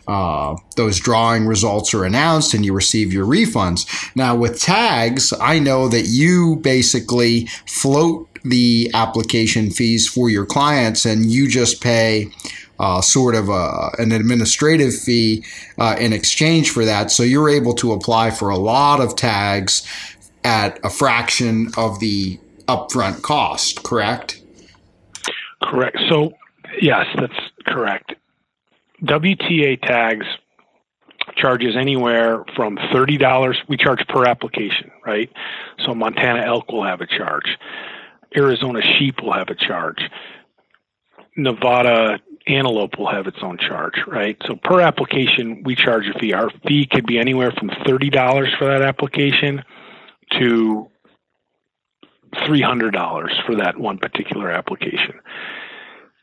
[0.08, 3.88] uh, those drawing results are announced and you receive your refunds.
[4.16, 11.04] Now, with tags, I know that you basically float the application fees for your clients
[11.04, 12.28] and you just pay
[12.80, 15.44] uh, sort of a, an administrative fee
[15.80, 17.10] uh, in exchange for that.
[17.10, 19.82] So you're able to apply for a lot of tags
[20.44, 24.42] at a fraction of the upfront cost, correct?
[25.62, 25.98] Correct.
[26.10, 26.34] So,
[26.82, 28.16] yes, that's correct.
[29.04, 30.26] WTA tags
[31.36, 33.56] charges anywhere from $30.
[33.68, 35.30] We charge per application, right?
[35.86, 37.58] So, Montana elk will have a charge,
[38.36, 40.02] Arizona sheep will have a charge,
[41.36, 44.38] Nevada antelope will have its own charge, right?
[44.46, 46.34] So per application, we charge a fee.
[46.34, 49.64] Our fee could be anywhere from thirty dollars for that application
[50.32, 50.90] to
[52.46, 55.20] three hundred dollars for that one particular application.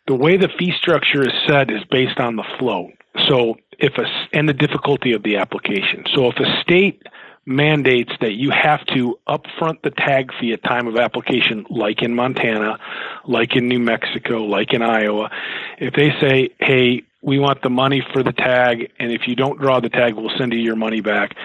[0.07, 2.91] The way the fee structure is set is based on the flow.
[3.29, 6.05] So if a and the difficulty of the application.
[6.15, 7.03] So if a state
[7.47, 12.15] mandates that you have to upfront the tag fee at time of application, like in
[12.15, 12.79] Montana,
[13.27, 15.31] like in New Mexico, like in Iowa.
[15.79, 19.61] If they say, hey, we want the money for the tag, and if you don't
[19.61, 21.37] draw the tag, we'll send you your money back.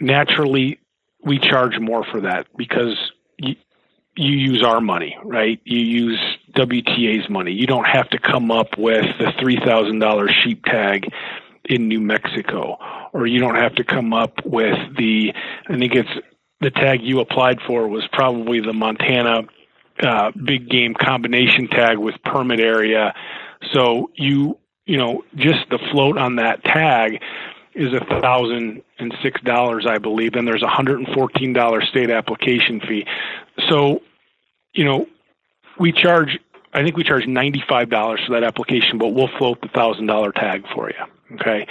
[0.00, 0.78] Naturally,
[1.24, 2.96] we charge more for that because
[3.38, 3.56] you,
[4.16, 5.60] you use our money, right?
[5.64, 6.20] You use
[6.56, 7.52] WTA's money.
[7.52, 11.10] You don't have to come up with the $3,000 sheep tag
[11.64, 12.76] in New Mexico,
[13.12, 15.32] or you don't have to come up with the,
[15.68, 16.10] I think it's
[16.60, 19.42] the tag you applied for was probably the Montana
[20.02, 23.14] uh, big game combination tag with permit area.
[23.72, 27.22] So you, you know, just the float on that tag
[27.74, 30.32] is a thousand and six dollars, I believe.
[30.32, 33.06] Then there's a hundred and fourteen dollar state application fee.
[33.68, 34.02] So,
[34.72, 35.06] you know,
[35.78, 36.38] we charge.
[36.72, 40.06] I think we charge ninety five dollars for that application, but we'll float the thousand
[40.06, 41.36] dollar tag for you.
[41.36, 41.66] Okay.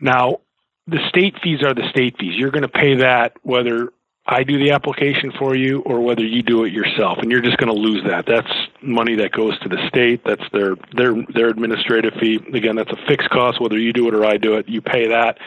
[0.00, 0.40] Now,
[0.86, 2.34] the state fees are the state fees.
[2.36, 3.92] You're going to pay that whether
[4.26, 7.56] I do the application for you or whether you do it yourself, and you're just
[7.56, 8.24] going to lose that.
[8.26, 10.22] That's money that goes to the state.
[10.24, 12.38] That's their their their administrative fee.
[12.54, 13.60] Again, that's a fixed cost.
[13.60, 15.38] Whether you do it or I do it, you pay that.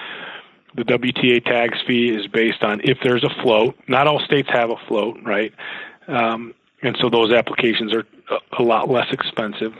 [0.75, 3.75] The WTA tags fee is based on if there's a float.
[3.87, 5.53] Not all states have a float, right?
[6.07, 8.03] Um, and so those applications are
[8.59, 9.73] a lot less expensive.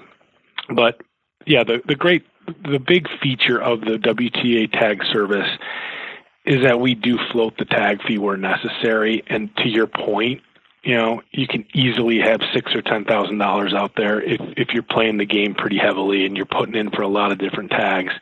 [0.73, 1.01] But
[1.45, 2.25] yeah, the the great
[2.63, 5.49] the big feature of the WTA tag service
[6.45, 9.23] is that we do float the tag fee where necessary.
[9.27, 10.41] And to your point,
[10.84, 14.69] you know, you can easily have six or ten thousand dollars out there if if
[14.73, 17.71] you're playing the game pretty heavily and you're putting in for a lot of different
[17.71, 18.13] tags.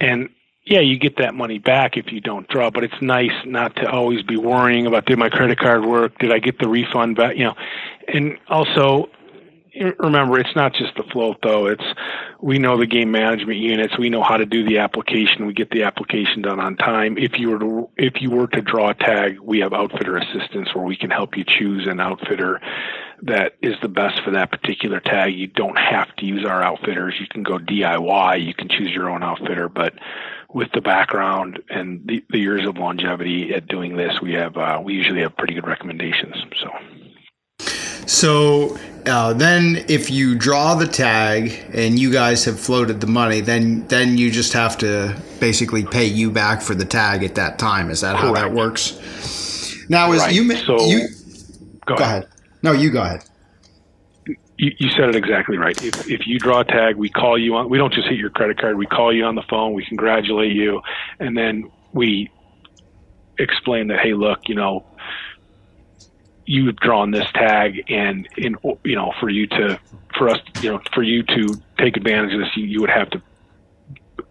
[0.00, 0.30] And
[0.64, 3.90] yeah, you get that money back if you don't draw, but it's nice not to
[3.90, 6.18] always be worrying about did my credit card work?
[6.18, 7.36] Did I get the refund back?
[7.36, 7.54] You know,
[8.12, 9.10] and also
[9.98, 11.66] remember it's not just the float though.
[11.66, 11.84] It's
[12.40, 13.98] we know the game management units.
[13.98, 15.46] We know how to do the application.
[15.46, 17.18] We get the application done on time.
[17.18, 20.74] If you were to if you were to draw a tag we have outfitter assistance
[20.74, 22.60] where we can help you choose an outfitter
[23.22, 25.34] that is the best for that particular tag.
[25.34, 27.14] You don't have to use our outfitters.
[27.18, 29.68] You can go diy you can choose your own outfitter.
[29.68, 29.94] But
[30.52, 34.80] with the background and the, the years of longevity at doing this we have uh,
[34.82, 36.70] we usually have pretty good recommendations so
[38.08, 38.76] so
[39.08, 43.86] uh, then, if you draw the tag and you guys have floated the money, then
[43.88, 47.90] then you just have to basically pay you back for the tag at that time.
[47.90, 48.36] Is that Correct.
[48.36, 48.98] how that works?
[49.88, 50.34] Now, is right.
[50.34, 51.08] you so, you
[51.86, 52.24] go, go ahead.
[52.24, 52.28] ahead.
[52.62, 53.24] No, you go ahead.
[54.26, 55.80] You, you, said it exactly right.
[55.82, 57.70] If, if you draw a tag, we call you on.
[57.70, 58.76] We don't just hit your credit card.
[58.76, 59.72] We call you on the phone.
[59.72, 60.82] We congratulate you,
[61.20, 62.28] and then we
[63.38, 64.00] explain that.
[64.00, 64.84] Hey, look, you know,
[66.48, 69.78] you've drawn this tag and in you know for you to
[70.16, 73.10] for us you know for you to take advantage of this you, you would have
[73.10, 73.20] to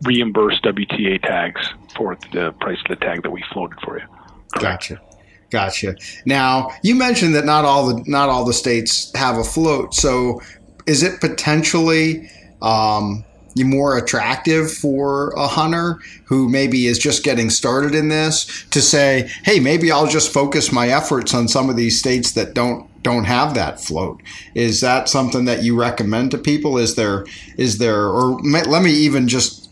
[0.02, 4.06] reimburse WTA tags for the price of the tag that we floated for you.
[4.54, 4.90] Correct.
[4.90, 5.02] Gotcha.
[5.50, 5.96] Gotcha.
[6.26, 9.94] Now you mentioned that not all the not all the states have a float.
[9.94, 10.42] So
[10.88, 12.30] is it potentially
[12.62, 13.24] um,
[13.64, 19.30] more attractive for a hunter who maybe is just getting started in this to say,
[19.44, 23.26] hey, maybe I'll just focus my efforts on some of these states that don't don't
[23.26, 24.22] have that float.
[24.54, 26.78] Is that something that you recommend to people?
[26.78, 27.26] Is there
[27.58, 29.67] is there or let me even just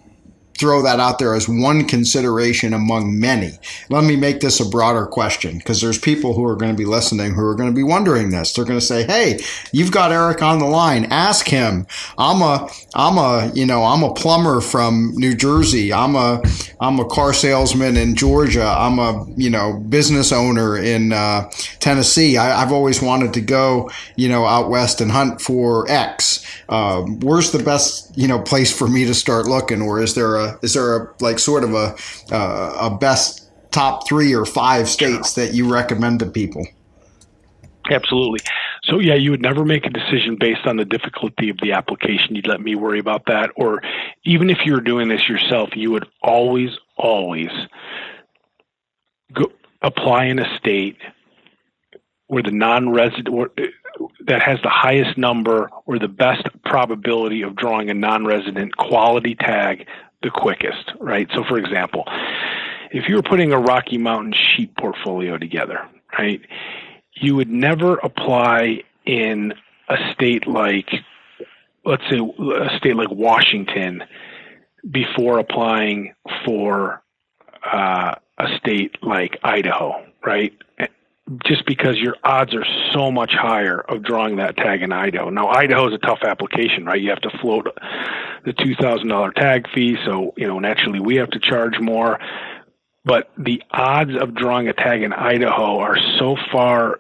[0.58, 3.60] throw that out there as one consideration among many.
[3.90, 6.86] Let me make this a broader question because there's people who are going to be
[6.86, 8.54] listening who are going to be wondering this.
[8.54, 9.40] They're going to say, "Hey,
[9.72, 11.06] you've got Eric on the line.
[11.06, 11.88] Ask him.
[12.18, 15.92] I'm a I'm a, you know, I'm a plumber from New Jersey.
[15.92, 16.42] I'm a
[16.80, 18.66] I'm a car salesman in Georgia.
[18.66, 22.38] I'm a, you know, business owner in uh, Tennessee.
[22.38, 26.46] I, have always wanted to go, you know, out west and hunt for X.
[26.68, 30.38] Uh, where's the best, you know, place for me to start looking or is there
[30.62, 31.96] is there a like sort of a
[32.32, 36.66] uh, a best top three or five states that you recommend to people?
[37.90, 38.40] Absolutely.
[38.84, 42.36] So yeah, you would never make a decision based on the difficulty of the application.
[42.36, 43.52] You'd let me worry about that.
[43.56, 43.82] Or
[44.24, 47.50] even if you're doing this yourself, you would always, always
[49.34, 50.98] go apply in a state
[52.28, 53.52] where the non-resident
[54.28, 59.88] that has the highest number or the best probability of drawing a non-resident quality tag
[60.26, 61.30] the quickest, right?
[61.36, 62.04] So, for example,
[62.92, 66.42] if you were putting a Rocky Mountain sheep portfolio together, right,
[67.14, 69.54] you would never apply in
[69.88, 70.90] a state like,
[71.86, 74.04] let's say, a state like Washington
[74.90, 77.04] before applying for
[77.72, 80.54] uh, a state like Idaho, right?
[81.46, 85.30] Just because your odds are so much higher of drawing that tag in Idaho.
[85.30, 87.02] Now, Idaho is a tough application, right?
[87.02, 87.68] You have to float
[88.46, 92.20] the $2,000 tag fee, so, you know, naturally we have to charge more.
[93.04, 97.00] But the odds of drawing a tag in Idaho are so far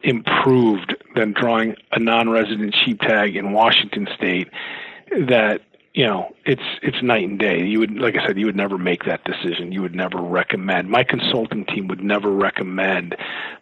[0.00, 4.48] improved than drawing a non resident sheep tag in Washington state
[5.26, 5.60] that
[5.94, 7.64] you know, it's it's night and day.
[7.64, 9.72] You would, like I said, you would never make that decision.
[9.72, 10.88] You would never recommend.
[10.88, 13.14] My consulting team would never recommend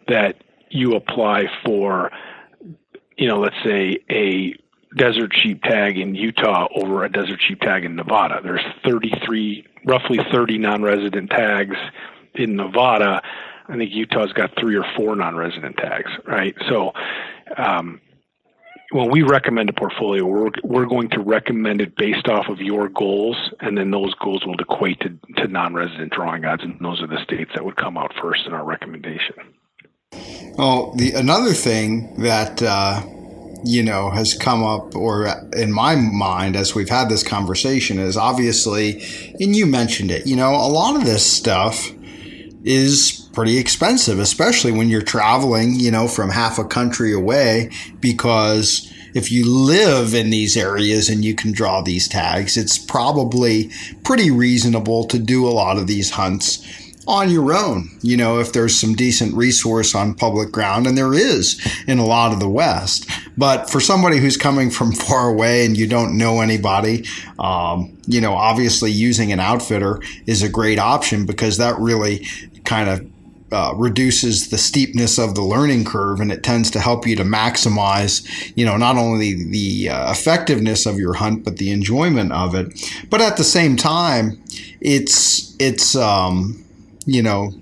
[0.07, 2.09] that you apply for,
[3.17, 4.55] you know, let's say a
[4.95, 8.39] desert sheep tag in Utah over a desert sheep tag in Nevada.
[8.41, 11.75] There's 33, roughly 30 non-resident tags
[12.35, 13.21] in Nevada.
[13.67, 16.55] I think Utah's got three or four non-resident tags, right?
[16.69, 16.93] So,
[17.57, 18.01] um,
[18.91, 22.89] when we recommend a portfolio, we're, we're going to recommend it based off of your
[22.89, 27.01] goals, and then those goals will equate to, to non resident drawing odds, and those
[27.01, 29.35] are the states that would come out first in our recommendation.
[30.57, 33.01] Well, the another thing that uh,
[33.63, 38.17] you know has come up, or in my mind, as we've had this conversation, is
[38.17, 39.01] obviously,
[39.39, 40.27] and you mentioned it.
[40.27, 41.91] You know, a lot of this stuff
[42.63, 47.71] is pretty expensive, especially when you're traveling, you know, from half a country away.
[47.99, 53.71] Because if you live in these areas and you can draw these tags, it's probably
[54.03, 56.65] pretty reasonable to do a lot of these hunts
[57.07, 57.89] on your own.
[58.01, 62.05] You know, if there's some decent resource on public ground, and there is in a
[62.05, 63.09] lot of the West.
[63.37, 67.05] But for somebody who's coming from far away and you don't know anybody,
[67.39, 72.27] um, you know, obviously using an outfitter is a great option because that really
[72.65, 73.11] kind of
[73.51, 77.23] uh, reduces the steepness of the learning curve and it tends to help you to
[77.23, 82.55] maximize you know not only the uh, effectiveness of your hunt but the enjoyment of
[82.55, 82.71] it.
[83.09, 84.41] But at the same time
[84.79, 86.63] it's it's um,
[87.05, 87.53] you know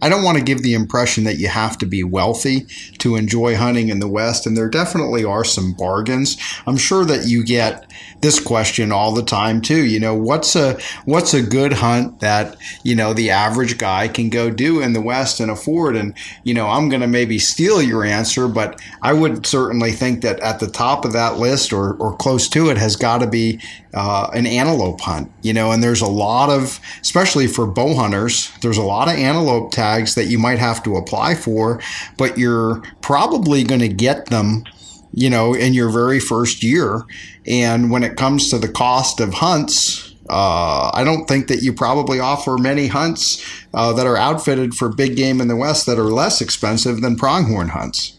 [0.00, 2.66] I don't want to give the impression that you have to be wealthy
[2.98, 6.36] to enjoy hunting in the West, and there definitely are some bargains.
[6.66, 7.90] I'm sure that you get
[8.20, 9.84] this question all the time too.
[9.84, 14.30] You know, what's a what's a good hunt that you know the average guy can
[14.30, 15.96] go do in the West and afford?
[15.96, 20.22] And you know, I'm going to maybe steal your answer, but I would certainly think
[20.22, 23.26] that at the top of that list or or close to it has got to
[23.26, 23.60] be
[23.94, 25.30] uh, an antelope hunt.
[25.42, 29.14] You know, and there's a lot of, especially for bow hunters, there's a lot of
[29.14, 31.80] antelope tags that you might have to apply for,
[32.16, 34.64] but you're probably going to get them
[35.12, 37.02] you know, in your very first year.
[37.46, 41.72] And when it comes to the cost of hunts, uh, I don't think that you
[41.72, 45.98] probably offer many hunts uh, that are outfitted for big game in the West that
[45.98, 48.14] are less expensive than pronghorn hunts.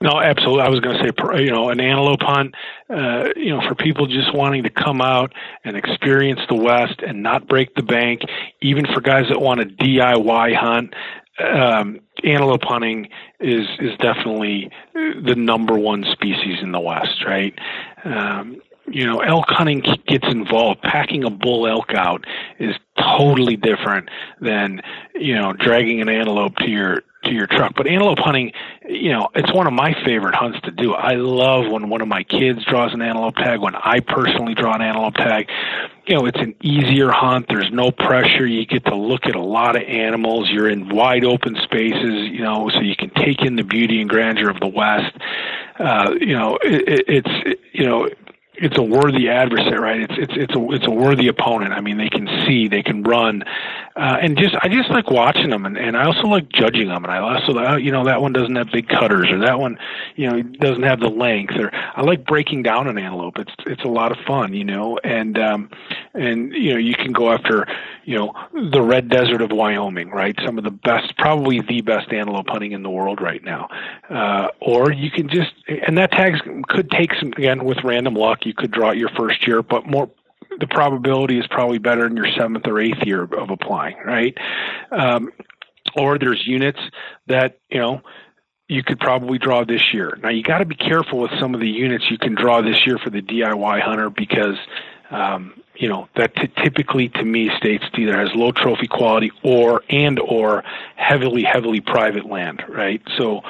[0.00, 0.62] No, absolutely.
[0.62, 2.56] I was going to say, you know, an antelope hunt,
[2.90, 5.32] uh, you know, for people just wanting to come out
[5.64, 8.22] and experience the West and not break the bank,
[8.60, 10.94] even for guys that want a DIY hunt,
[11.42, 13.08] um, antelope hunting
[13.40, 17.54] is is definitely the number one species in the West, right?
[18.04, 20.82] Um, you know, elk hunting gets involved.
[20.82, 22.24] Packing a bull elk out
[22.58, 24.08] is totally different
[24.40, 24.82] than
[25.14, 27.74] you know dragging an antelope to your to your truck.
[27.76, 28.52] But antelope hunting,
[28.88, 30.94] you know, it's one of my favorite hunts to do.
[30.94, 34.74] I love when one of my kids draws an antelope tag, when I personally draw
[34.74, 35.48] an antelope tag.
[36.06, 37.46] You know, it's an easier hunt.
[37.48, 38.46] There's no pressure.
[38.46, 40.50] You get to look at a lot of animals.
[40.50, 44.10] You're in wide open spaces, you know, so you can take in the beauty and
[44.10, 45.16] grandeur of the West.
[45.78, 48.08] Uh, you know, it, it's, you know,
[48.54, 50.00] it's a worthy adversary, right?
[50.02, 51.72] It's it's it's a it's a worthy opponent.
[51.72, 53.42] I mean, they can see, they can run,
[53.96, 57.02] uh, and just I just like watching them, and, and I also like judging them.
[57.04, 59.78] And I also uh, you know that one doesn't have big cutters, or that one
[60.16, 63.38] you know doesn't have the length, or I like breaking down an antelope.
[63.38, 65.70] It's it's a lot of fun, you know, and um,
[66.12, 67.66] and you know you can go after
[68.04, 68.34] you know
[68.70, 70.38] the red desert of Wyoming, right?
[70.44, 73.68] Some of the best, probably the best antelope hunting in the world right now,
[74.10, 75.52] uh, or you can just
[75.86, 76.38] and that tags
[76.68, 79.86] could take some again with random luck you could draw it your first year, but
[79.86, 80.10] more
[80.58, 84.36] the probability is probably better in your seventh or eighth year of applying, right?
[84.90, 85.32] Um,
[85.96, 86.78] or there's units
[87.26, 88.02] that you know
[88.68, 90.18] you could probably draw this year.
[90.22, 92.86] Now you got to be careful with some of the units you can draw this
[92.86, 94.56] year for the DIY hunter because
[95.10, 99.82] um, you know that t- typically to me states either has low trophy quality or
[99.88, 100.64] and or
[100.96, 103.02] heavily heavily private land, right?
[103.18, 103.42] So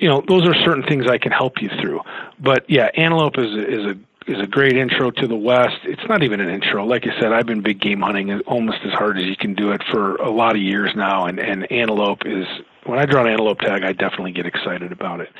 [0.00, 2.00] you know, those are certain things I can help you through.
[2.40, 5.78] But yeah, antelope is a, is a is a great intro to the West.
[5.84, 6.84] It's not even an intro.
[6.84, 9.72] Like I said, I've been big game hunting almost as hard as you can do
[9.72, 12.46] it for a lot of years now, and and antelope is
[12.84, 15.30] when I draw an antelope tag, I definitely get excited about it.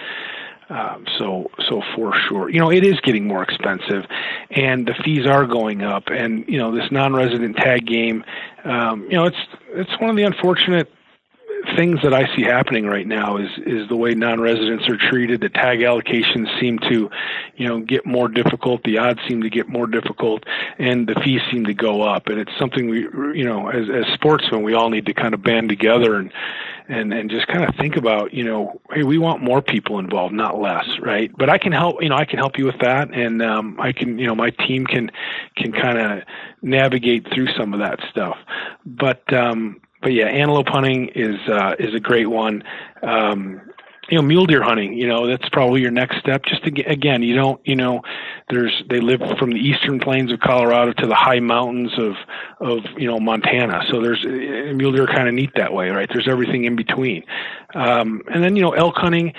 [0.69, 4.05] Um, so, so for sure, you know, it is getting more expensive,
[4.51, 6.05] and the fees are going up.
[6.07, 8.25] And you know, this non-resident tag game,
[8.65, 9.37] um, you know, it's
[9.71, 10.89] it's one of the unfortunate
[11.77, 15.41] things that I see happening right now is is the way non-residents are treated.
[15.41, 17.11] The tag allocations seem to,
[17.57, 18.83] you know, get more difficult.
[18.85, 20.45] The odds seem to get more difficult,
[20.79, 22.29] and the fees seem to go up.
[22.29, 23.01] And it's something we,
[23.39, 26.33] you know, as as sportsmen, we all need to kind of band together and
[26.89, 30.35] and and just kind of think about, you know, hey, we want more people involved,
[30.35, 31.31] not less, right?
[31.37, 33.93] But I can help, you know, I can help you with that, and um, I
[33.93, 35.11] can, you know, my team can
[35.57, 36.23] can kind of
[36.63, 38.37] navigate through some of that stuff.
[38.85, 42.63] But um, but yeah, antelope hunting is uh, is a great one.
[43.03, 43.61] Um,
[44.09, 44.95] you know, mule deer hunting.
[44.95, 46.45] You know, that's probably your next step.
[46.45, 47.61] Just to, again, you don't.
[47.65, 48.03] You know,
[48.49, 52.15] there's they live from the eastern plains of Colorado to the high mountains of
[52.61, 53.83] of you know Montana.
[53.91, 56.09] So there's uh, mule deer kind of neat that way, right?
[56.13, 57.25] There's everything in between.
[57.75, 59.33] Um, and then you know, elk hunting.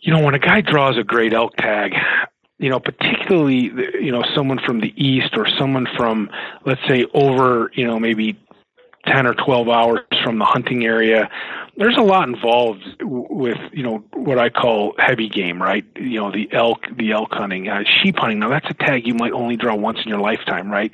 [0.00, 1.92] You know, when a guy draws a great elk tag,
[2.58, 6.30] you know, particularly, you know, someone from the east or someone from,
[6.64, 8.38] let's say, over, you know, maybe
[9.08, 11.28] 10 or 12 hours from the hunting area.
[11.78, 15.84] There's a lot involved with, you know, what I call heavy game, right?
[15.96, 18.40] You know, the elk, the elk hunting, uh, sheep hunting.
[18.40, 20.92] Now that's a tag you might only draw once in your lifetime, right?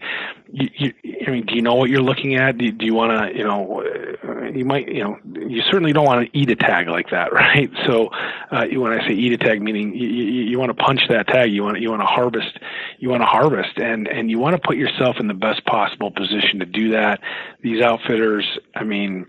[0.53, 0.95] You, you,
[1.27, 2.59] I mean, do you know what you're looking at?
[2.59, 3.83] Do, do you want to, you know,
[4.23, 7.33] uh, you might, you know, you certainly don't want to eat a tag like that,
[7.33, 7.71] right?
[7.87, 8.11] So,
[8.51, 11.51] uh, when I say eat a tag, meaning you, you, want to punch that tag,
[11.51, 12.59] you want you want to harvest,
[12.99, 16.11] you want to harvest, and and you want to put yourself in the best possible
[16.11, 17.21] position to do that.
[17.63, 19.27] These outfitters, I mean,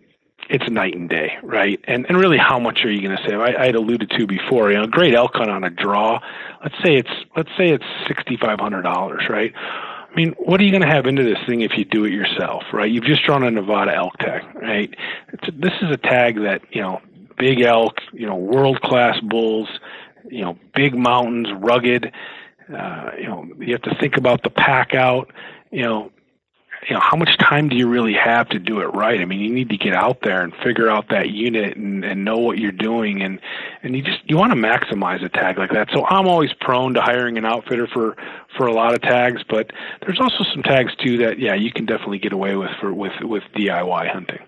[0.49, 1.79] it's night and day, right?
[1.85, 3.39] And and really, how much are you going to save?
[3.39, 6.19] I, I had alluded to before, you know, a great elk hunt on a draw.
[6.63, 9.53] Let's say it's let's say it's sixty five hundred dollars, right?
[9.55, 12.13] I mean, what are you going to have into this thing if you do it
[12.13, 12.89] yourself, right?
[12.89, 14.93] You've just drawn a Nevada elk tag, right?
[15.33, 17.01] It's, this is a tag that you know,
[17.37, 19.67] big elk, you know, world class bulls,
[20.29, 22.11] you know, big mountains, rugged.
[22.73, 25.31] Uh, you know, you have to think about the pack out.
[25.71, 26.11] You know,
[26.87, 29.19] you know, how much time do you really have to do it right?
[29.19, 32.23] I mean, you need to get out there and figure out that unit and, and
[32.23, 33.39] know what you're doing, and
[33.83, 35.89] and you just you want to maximize a tag like that.
[35.93, 38.15] So I'm always prone to hiring an outfitter for
[38.57, 39.71] for a lot of tags, but
[40.01, 43.13] there's also some tags too that yeah you can definitely get away with for with
[43.21, 44.39] with DIY hunting.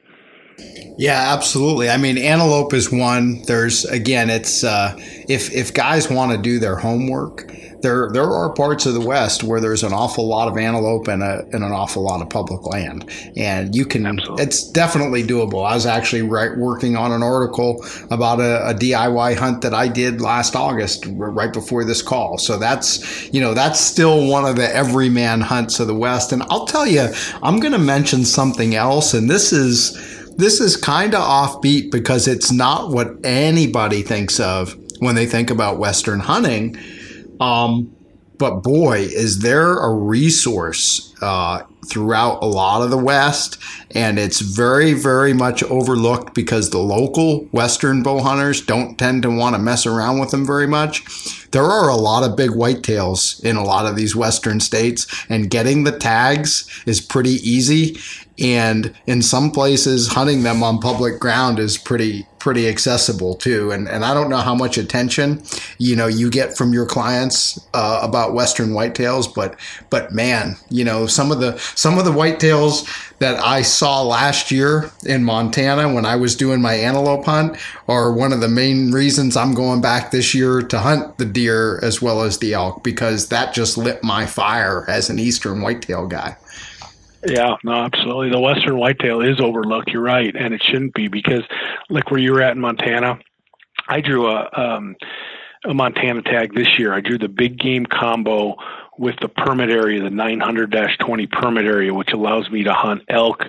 [0.98, 1.90] Yeah, absolutely.
[1.90, 3.44] I mean, antelope is one.
[3.44, 7.52] There's again, it's uh, if if guys want to do their homework,
[7.82, 11.22] there there are parts of the West where there's an awful lot of antelope and,
[11.22, 14.06] a, and an awful lot of public land, and you can.
[14.06, 14.44] Absolutely.
[14.44, 15.66] It's definitely doable.
[15.70, 19.88] I was actually right, working on an article about a, a, DIY hunt that I
[19.88, 22.38] did last August, right before this call.
[22.38, 26.32] So that's you know that's still one of the everyman hunts of the West.
[26.32, 27.08] And I'll tell you,
[27.44, 30.16] I'm going to mention something else, and this is.
[30.38, 35.50] This is kind of offbeat because it's not what anybody thinks of when they think
[35.50, 36.78] about Western hunting.
[37.40, 37.96] Um,
[38.38, 43.58] but boy, is there a resource uh, throughout a lot of the West,
[43.92, 49.30] and it's very, very much overlooked because the local Western bow hunters don't tend to
[49.30, 51.04] want to mess around with them very much.
[51.52, 55.50] There are a lot of big whitetails in a lot of these Western states, and
[55.50, 57.98] getting the tags is pretty easy.
[58.40, 63.72] And in some places, hunting them on public ground is pretty pretty accessible too.
[63.72, 65.42] And and I don't know how much attention
[65.80, 69.60] you know you get from your clients uh, about western whitetails, but
[69.90, 72.88] but man, you know some of the some of the whitetails
[73.20, 77.56] that I saw last year in Montana when I was doing my antelope hunt
[77.88, 81.80] are one of the main reasons I'm going back this year to hunt the deer
[81.84, 86.08] as well as the elk because that just lit my fire as an eastern whitetail
[86.08, 86.36] guy.
[87.28, 88.32] Yeah, no, absolutely.
[88.32, 89.90] The western whitetail is overlooked.
[89.90, 91.44] You're right, and it shouldn't be because,
[91.90, 93.20] like where you were at in Montana,
[93.88, 94.96] I drew a um,
[95.66, 96.94] a Montana tag this year.
[96.94, 98.56] I drew the big game combo
[98.98, 103.44] with the permit area, the 900-20 permit area, which allows me to hunt elk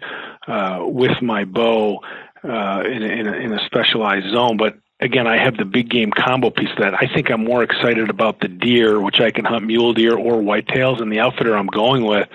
[0.47, 2.01] uh, with my bow
[2.45, 4.57] uh, in, in, a, in a specialized zone.
[4.57, 6.95] But again, I have the big game combo piece of that.
[6.95, 10.35] I think I'm more excited about the deer, which I can hunt mule deer or
[10.43, 12.29] whitetails, and the outfitter I'm going with.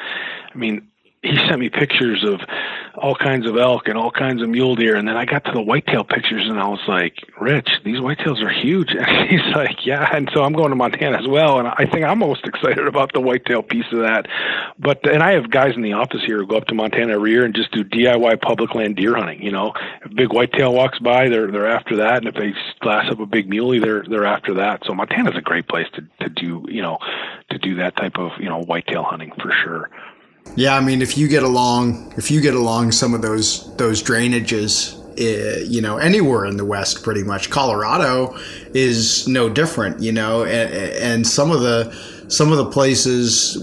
[0.53, 0.89] I mean,
[1.24, 2.41] he sent me pictures of
[2.95, 4.95] all kinds of elk and all kinds of mule deer.
[4.95, 8.43] And then I got to the whitetail pictures and I was like, Rich, these whitetails
[8.43, 8.93] are huge.
[9.03, 10.07] And he's like, Yeah.
[10.13, 11.59] And so I'm going to Montana as well.
[11.59, 14.28] And I think I'm most excited about the whitetail piece of that.
[14.78, 17.32] But, and I have guys in the office here who go up to Montana every
[17.32, 19.41] year and just do DIY public land deer hunting.
[19.41, 22.17] You know, if a big whitetail walks by, they're, they're after that.
[22.17, 24.82] And if they glass up a big muley, they're, they're after that.
[24.86, 26.97] So Montana's a great place to, to do, you know,
[27.49, 29.89] to do that type of, you know, whitetail hunting for sure.
[30.56, 34.04] Yeah, I mean, if you get along, if you get along some of those those
[34.04, 38.38] drainages, uh, you know, anywhere in the West, pretty much, Colorado
[38.74, 40.00] is no different.
[40.00, 41.91] You know, and, and some of the
[42.34, 43.54] some of the places,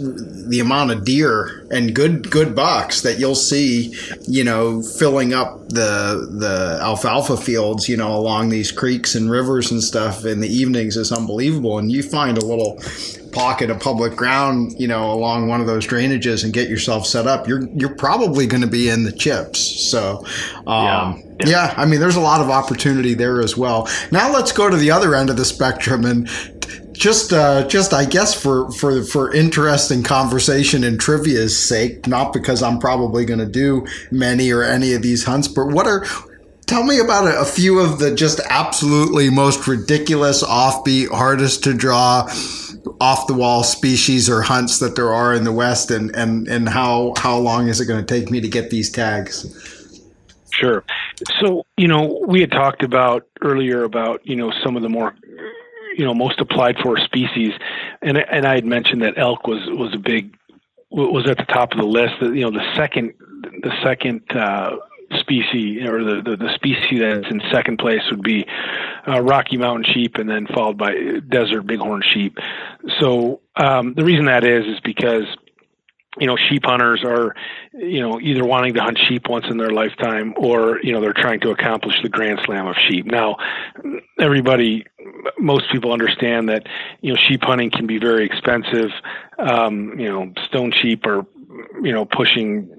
[0.49, 3.93] the amount of deer and good good bucks that you'll see,
[4.29, 9.73] you know, filling up the the alfalfa fields, you know, along these creeks and rivers
[9.73, 11.79] and stuff in the evenings is unbelievable.
[11.79, 12.81] And you find a little
[13.33, 17.27] pocket of public ground, you know, along one of those drainages and get yourself set
[17.27, 19.91] up, you're you're probably going to be in the chips.
[19.91, 20.25] So,
[20.69, 21.47] um, yeah.
[21.47, 23.89] yeah, I mean, there's a lot of opportunity there as well.
[24.13, 26.29] Now let's go to the other end of the spectrum and
[27.01, 32.63] just uh, just I guess for for for interesting conversation and trivia's sake, not because
[32.63, 36.05] I'm probably going to do many or any of these hunts, but what are
[36.67, 41.75] tell me about a, a, few of the just absolutely most ridiculous, offbeat, hardest to
[41.75, 42.29] draw,
[43.01, 46.69] off the wall species or hunts that there are in the West, and and and
[46.69, 50.01] how how long is it going to take me to get these tags?
[50.53, 50.85] Sure.
[51.41, 55.15] So you know, we had talked about earlier about you know some of the more
[56.01, 57.53] you know most applied for species,
[58.01, 60.35] and and I had mentioned that elk was was a big
[60.91, 62.15] was at the top of the list.
[62.23, 63.13] You know, the second
[63.63, 64.77] the second uh,
[65.19, 68.47] species or the, the, the, species that's in second place would be
[69.07, 70.95] uh, Rocky Mountain sheep and then followed by
[71.29, 72.39] desert bighorn sheep.
[72.99, 75.25] So um, the reason that is is because
[76.21, 77.35] you know sheep hunters are
[77.73, 81.13] you know either wanting to hunt sheep once in their lifetime or you know they're
[81.13, 83.07] trying to accomplish the grand slam of sheep.
[83.07, 83.37] Now
[84.19, 84.85] everybody
[85.39, 86.67] most people understand that
[87.01, 88.91] you know sheep hunting can be very expensive.
[89.39, 91.27] Um, you know stone sheep are
[91.83, 92.71] you know pushing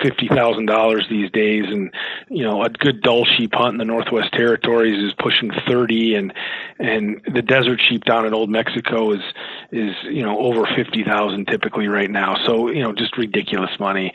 [0.00, 1.92] fifty thousand dollars these days, and
[2.28, 6.32] you know a good Dall sheep hunt in the Northwest Territories is pushing thirty, and
[6.78, 9.22] and the desert sheep down in Old Mexico is
[9.70, 12.36] is you know over fifty thousand typically right now.
[12.46, 14.12] So you know just ridiculous money.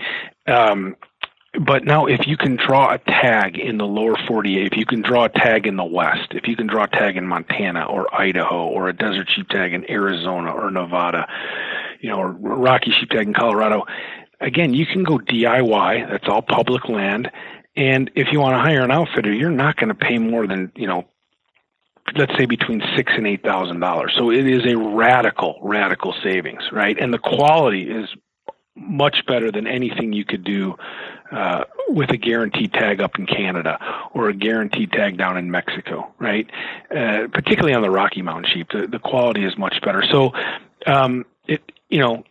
[0.48, 0.96] Um,
[1.60, 5.02] but now if you can draw a tag in the lower 48 if you can
[5.02, 8.14] draw a tag in the west if you can draw a tag in montana or
[8.14, 11.28] idaho or a desert sheep tag in arizona or nevada
[12.02, 13.86] you know or rocky sheep tag in colorado
[14.40, 17.32] again you can go diy that's all public land
[17.76, 20.72] and if you want to hire an outfitter you're not going to pay more than
[20.76, 21.06] you know
[22.16, 26.64] let's say between six and eight thousand dollars so it is a radical radical savings
[26.72, 28.10] right and the quality is
[28.78, 30.76] much better than anything you could do
[31.32, 33.78] uh, with a guaranteed tag up in Canada
[34.14, 36.50] or a guaranteed tag down in Mexico, right?
[36.92, 40.04] Uh, particularly on the Rocky Mountain sheep, the, the quality is much better.
[40.10, 40.32] So,
[40.86, 42.24] um, it you know.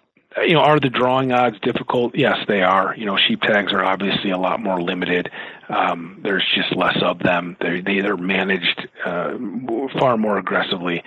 [0.43, 2.15] You know, are the drawing odds difficult?
[2.15, 2.95] Yes, they are.
[2.97, 5.31] You know, sheep tags are obviously a lot more limited.
[5.69, 7.57] Um, there's just less of them.
[7.61, 9.39] They're, they, they're managed uh,
[9.99, 11.03] far more aggressively.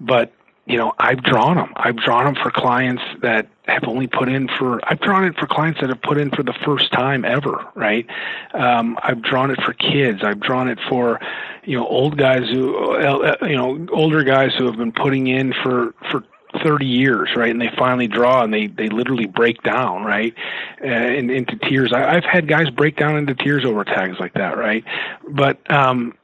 [0.00, 0.32] But
[0.68, 1.72] you know, I've drawn them.
[1.76, 4.80] I've drawn them for clients that have only put in for.
[4.86, 7.66] I've drawn it for clients that have put in for the first time ever.
[7.74, 8.06] Right.
[8.52, 10.20] Um, I've drawn it for kids.
[10.22, 11.20] I've drawn it for,
[11.64, 15.54] you know, old guys who, uh, you know, older guys who have been putting in
[15.54, 16.22] for for
[16.64, 17.50] 30 years, right?
[17.50, 20.34] And they finally draw and they, they literally break down, right?
[20.82, 21.92] Uh, in, into tears.
[21.92, 24.84] I, I've had guys break down into tears over tags like that, right?
[25.28, 26.14] But, um,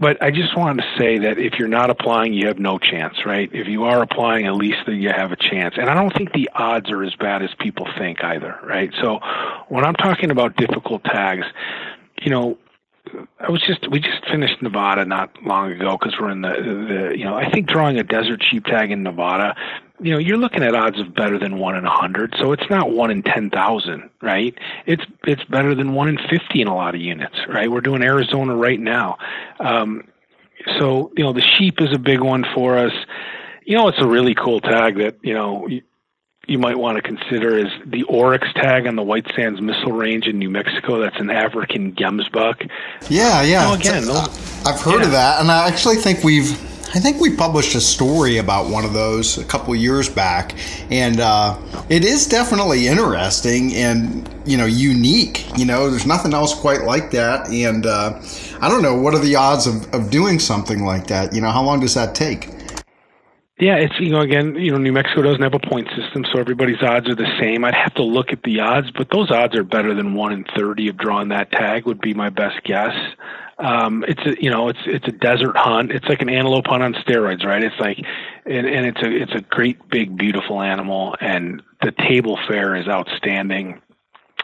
[0.00, 3.26] but I just wanted to say that if you're not applying, you have no chance,
[3.26, 3.50] right?
[3.52, 5.74] If you are applying, at least then you have a chance.
[5.76, 8.92] And I don't think the odds are as bad as people think either, right?
[9.00, 9.18] So
[9.68, 11.46] when I'm talking about difficult tags,
[12.22, 12.58] you know,
[13.40, 17.18] I was just we just finished Nevada not long ago because we're in the the
[17.18, 19.54] you know I think drawing a desert sheep tag in Nevada
[20.00, 22.34] you know, you're looking at odds of better than one in a hundred.
[22.38, 24.54] So it's not one in ten thousand, right?
[24.86, 27.70] It's it's better than one in fifty in a lot of units, right?
[27.70, 29.18] We're doing Arizona right now.
[29.58, 30.04] Um,
[30.78, 32.92] so you know, the sheep is a big one for us.
[33.64, 35.68] You know, it's a really cool tag that you know
[36.48, 40.26] you, might want to consider is the Oryx tag on the White Sands Missile Range
[40.26, 40.98] in New Mexico.
[40.98, 42.68] That's an African gemsbuck.
[43.08, 43.74] Yeah, yeah.
[43.74, 45.06] again, those, I've heard yeah.
[45.06, 46.58] of that, and I actually think we've
[46.94, 50.54] I think we published a story about one of those a couple years back,
[50.90, 51.58] and uh,
[51.90, 55.46] it is definitely interesting and you know unique.
[55.58, 58.18] You know, there's nothing else quite like that, and uh,
[58.62, 61.34] I don't know what are the odds of, of doing something like that.
[61.34, 62.48] You know, how long does that take?
[63.60, 66.38] Yeah, it's you know again, you know New Mexico doesn't have a point system, so
[66.38, 67.64] everybody's odds are the same.
[67.64, 70.44] I'd have to look at the odds, but those odds are better than one in
[70.56, 72.94] thirty of drawing that tag would be my best guess.
[73.58, 75.90] Um, it's a you know it's it's a desert hunt.
[75.90, 77.62] It's like an antelope hunt on steroids, right?
[77.62, 77.98] It's like
[78.46, 82.86] and, and it's a it's a great big beautiful animal, and the table fare is
[82.86, 83.80] outstanding.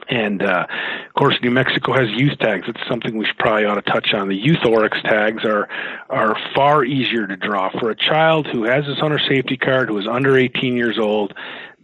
[0.08, 0.66] And uh,
[1.06, 2.66] of course, New Mexico has youth tags.
[2.68, 4.28] It's something we should probably ought to touch on.
[4.28, 5.68] The youth oryx tags are
[6.10, 9.98] are far easier to draw for a child who has his hunter safety card, who
[9.98, 11.34] is under 18 years old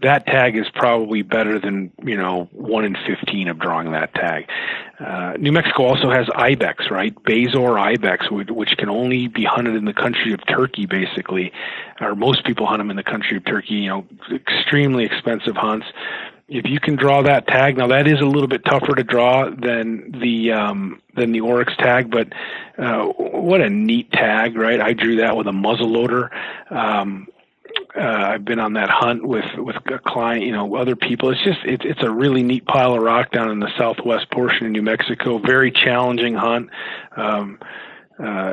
[0.03, 4.49] that tag is probably better than you know one in fifteen of drawing that tag.
[4.99, 7.15] Uh, New Mexico also has ibex, right?
[7.25, 11.53] Bezoar ibex, which can only be hunted in the country of Turkey, basically,
[12.01, 13.75] or most people hunt them in the country of Turkey.
[13.75, 15.87] You know, extremely expensive hunts.
[16.51, 19.49] If you can draw that tag, now that is a little bit tougher to draw
[19.49, 22.29] than the um, than the Oryx tag, but
[22.77, 24.81] uh, what a neat tag, right?
[24.81, 26.31] I drew that with a muzzle loader.
[26.69, 27.29] Um,
[27.97, 31.31] uh, I've been on that hunt with with a client, you know, other people.
[31.31, 34.67] It's just it's it's a really neat pile of rock down in the southwest portion
[34.67, 35.39] of New Mexico.
[35.39, 36.71] Very challenging hunt.
[37.17, 37.59] Um,
[38.23, 38.53] uh,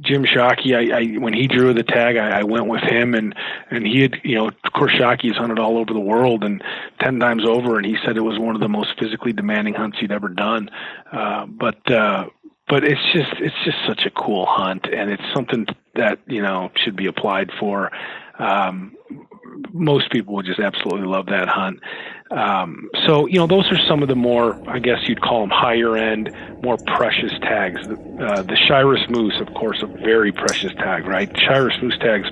[0.00, 3.34] Jim Shockey, I, I when he drew the tag, I, I went with him, and
[3.70, 6.62] and he had, you know, of course, Shockey's hunted all over the world and
[7.00, 9.98] ten times over, and he said it was one of the most physically demanding hunts
[10.00, 10.70] he'd ever done.
[11.12, 12.26] Uh, but uh,
[12.68, 16.70] but it's just it's just such a cool hunt, and it's something that you know
[16.76, 17.90] should be applied for.
[18.38, 18.96] Um,
[19.72, 21.80] most people would just absolutely love that hunt.
[22.30, 25.50] Um, so, you know, those are some of the more, I guess you'd call them
[25.50, 27.80] higher end, more precious tags.
[27.86, 31.32] Uh, the Shiras Moose, of course, a very precious tag, right?
[31.32, 32.28] Shiras Moose tags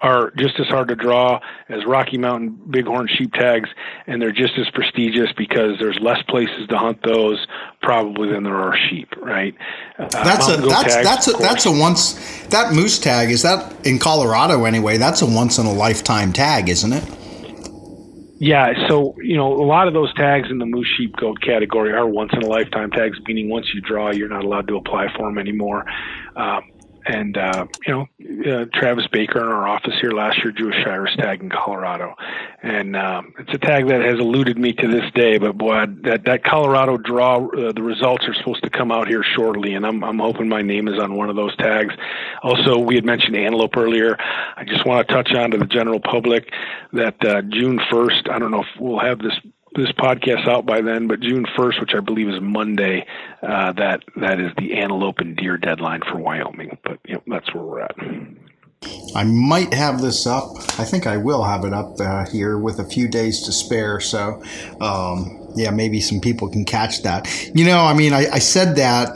[0.00, 3.70] are just as hard to draw as Rocky Mountain Bighorn sheep tags,
[4.06, 7.46] and they're just as prestigious because there's less places to hunt those
[7.82, 9.54] probably than there are sheep, right?
[9.98, 13.86] Uh, that's a that's tags, that's a that's a once that moose tag is that
[13.86, 14.96] in Colorado anyway.
[14.96, 17.04] That's a once in a lifetime tag, isn't it?
[18.42, 21.92] Yeah, so you know a lot of those tags in the moose sheep goat category
[21.92, 25.06] are once in a lifetime tags, meaning once you draw, you're not allowed to apply
[25.16, 25.84] for them anymore.
[26.34, 26.71] Um,
[27.06, 30.72] and uh, you know, uh, Travis Baker in our office here last year drew a
[30.72, 32.14] Shiras tag in Colorado,
[32.62, 35.38] and um, it's a tag that has eluded me to this day.
[35.38, 39.22] But boy, that that Colorado draw, uh, the results are supposed to come out here
[39.22, 41.94] shortly, and I'm I'm hoping my name is on one of those tags.
[42.42, 44.16] Also, we had mentioned antelope earlier.
[44.56, 46.52] I just want to touch on to the general public
[46.92, 48.30] that uh, June 1st.
[48.30, 49.34] I don't know if we'll have this
[49.74, 53.06] this podcast out by then, but June 1st, which I believe is Monday,
[53.42, 56.78] uh, that that is the antelope and deer deadline for Wyoming.
[56.84, 57.96] But you know, that's where we're at.
[59.14, 60.56] I might have this up.
[60.78, 64.00] I think I will have it up uh, here with a few days to spare.
[64.00, 64.42] So,
[64.80, 67.28] um, yeah, maybe some people can catch that.
[67.54, 69.14] You know, I mean, I, I said that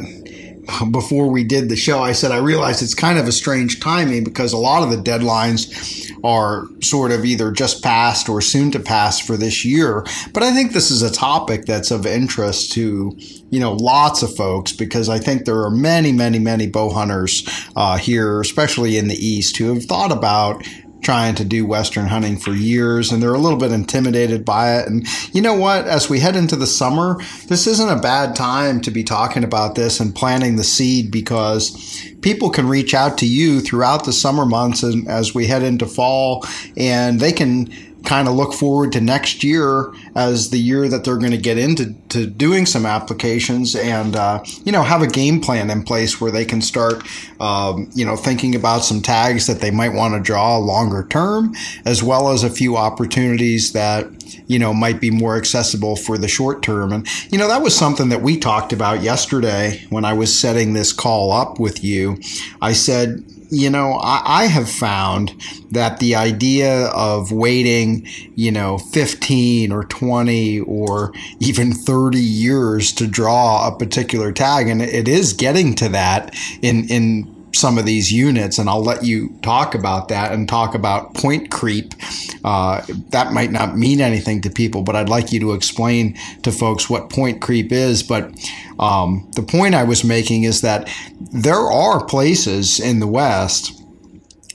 [0.90, 4.24] before we did the show, I said I realized it's kind of a strange timing
[4.24, 8.80] because a lot of the deadlines are sort of either just passed or soon to
[8.80, 10.04] pass for this year.
[10.32, 13.16] But I think this is a topic that's of interest to
[13.50, 17.46] you know lots of folks because I think there are many, many, many bow hunters
[17.76, 20.66] uh, here, especially in the East, who have thought about
[21.02, 24.88] trying to do Western hunting for years and they're a little bit intimidated by it.
[24.88, 25.86] And you know what?
[25.86, 27.18] As we head into the summer,
[27.48, 32.04] this isn't a bad time to be talking about this and planting the seed because
[32.22, 35.86] people can reach out to you throughout the summer months and as we head into
[35.86, 36.44] fall
[36.76, 37.70] and they can
[38.06, 41.58] kind of look forward to next year as the year that they're going to get
[41.58, 46.20] into to doing some applications and uh, you know have a game plan in place
[46.20, 47.02] where they can start
[47.40, 51.52] um, you know thinking about some tags that they might want to draw longer term
[51.84, 54.06] as well as a few opportunities that
[54.46, 56.92] you know might be more accessible for the short term.
[56.92, 60.72] And you know that was something that we talked about yesterday when I was setting
[60.72, 62.18] this call up with you.
[62.62, 65.34] I said you know, I, I, have found
[65.70, 73.06] that the idea of waiting, you know, 15 or 20 or even 30 years to
[73.06, 78.12] draw a particular tag, and it is getting to that in, in some of these
[78.12, 81.94] units, and I'll let you talk about that and talk about point creep.
[82.44, 86.52] Uh, that might not mean anything to people, but I'd like you to explain to
[86.52, 88.02] folks what point creep is.
[88.02, 88.30] But
[88.78, 90.88] um, the point I was making is that
[91.32, 93.82] there are places in the West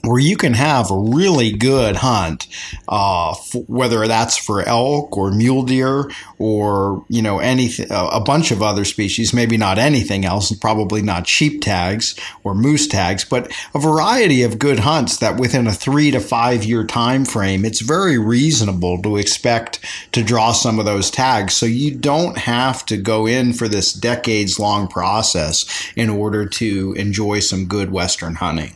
[0.04, 2.48] where you can have a really good hunt,
[2.88, 8.50] uh, f- whether that's for elk or mule deer or you know anything, a bunch
[8.50, 9.32] of other species.
[9.32, 14.58] Maybe not anything else, probably not sheep tags or moose tags, but a variety of
[14.58, 19.16] good hunts that within a three to five year time frame, it's very reasonable to
[19.16, 19.78] expect
[20.12, 21.54] to draw some of those tags.
[21.54, 26.92] So you don't have to go in for this decades long process in order to
[26.94, 28.74] enjoy some good western hunting.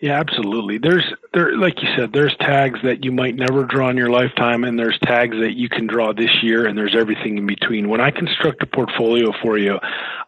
[0.00, 0.78] Yeah, absolutely.
[0.78, 4.62] There's there like you said, there's tags that you might never draw in your lifetime
[4.62, 7.88] and there's tags that you can draw this year and there's everything in between.
[7.88, 9.78] When I construct a portfolio for you,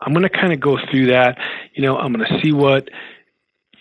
[0.00, 1.38] I'm going to kind of go through that.
[1.74, 2.88] You know, I'm going to see what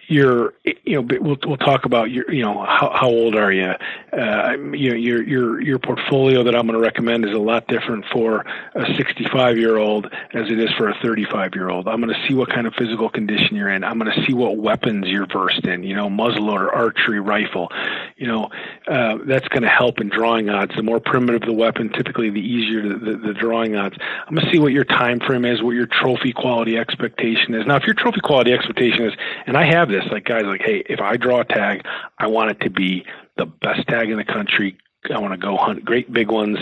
[0.09, 3.71] your you know we'll we'll talk about your you know how how old are you?
[4.11, 7.67] Uh, you know your your your portfolio that I'm going to recommend is a lot
[7.67, 8.43] different for
[8.73, 12.27] a 65 year old as it is for a 35 year old I'm going to
[12.27, 13.83] see what kind of physical condition you're in.
[13.83, 17.71] I'm going to see what weapons you're versed in you know muzzleloader archery rifle.
[18.17, 18.49] You know
[18.87, 20.75] uh, that's going to help in drawing odds.
[20.75, 23.95] The more primitive the weapon typically the easier the, the, the drawing odds.
[24.27, 27.67] I'm going to see what your time frame is what your trophy quality expectation is.
[27.67, 29.13] Now if your trophy quality expectation is
[29.45, 30.11] and I have this this.
[30.11, 31.85] Like guys, like, hey, if I draw a tag,
[32.17, 33.05] I want it to be
[33.37, 34.77] the best tag in the country.
[35.13, 36.57] I want to go hunt great big ones,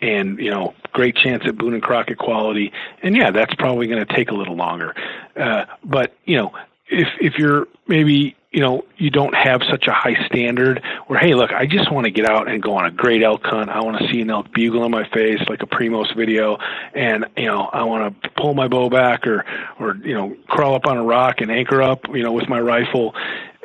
[0.00, 2.72] and you know, great chance at Boone and Crockett quality.
[3.02, 4.94] And yeah, that's probably going to take a little longer.
[5.36, 6.52] Uh, but you know,
[6.88, 11.34] if if you're maybe you know you don't have such a high standard where hey
[11.34, 13.80] look i just want to get out and go on a great elk hunt i
[13.80, 16.56] want to see an elk bugle in my face like a primos video
[16.94, 19.44] and you know i want to pull my bow back or
[19.78, 22.58] or you know crawl up on a rock and anchor up you know with my
[22.58, 23.14] rifle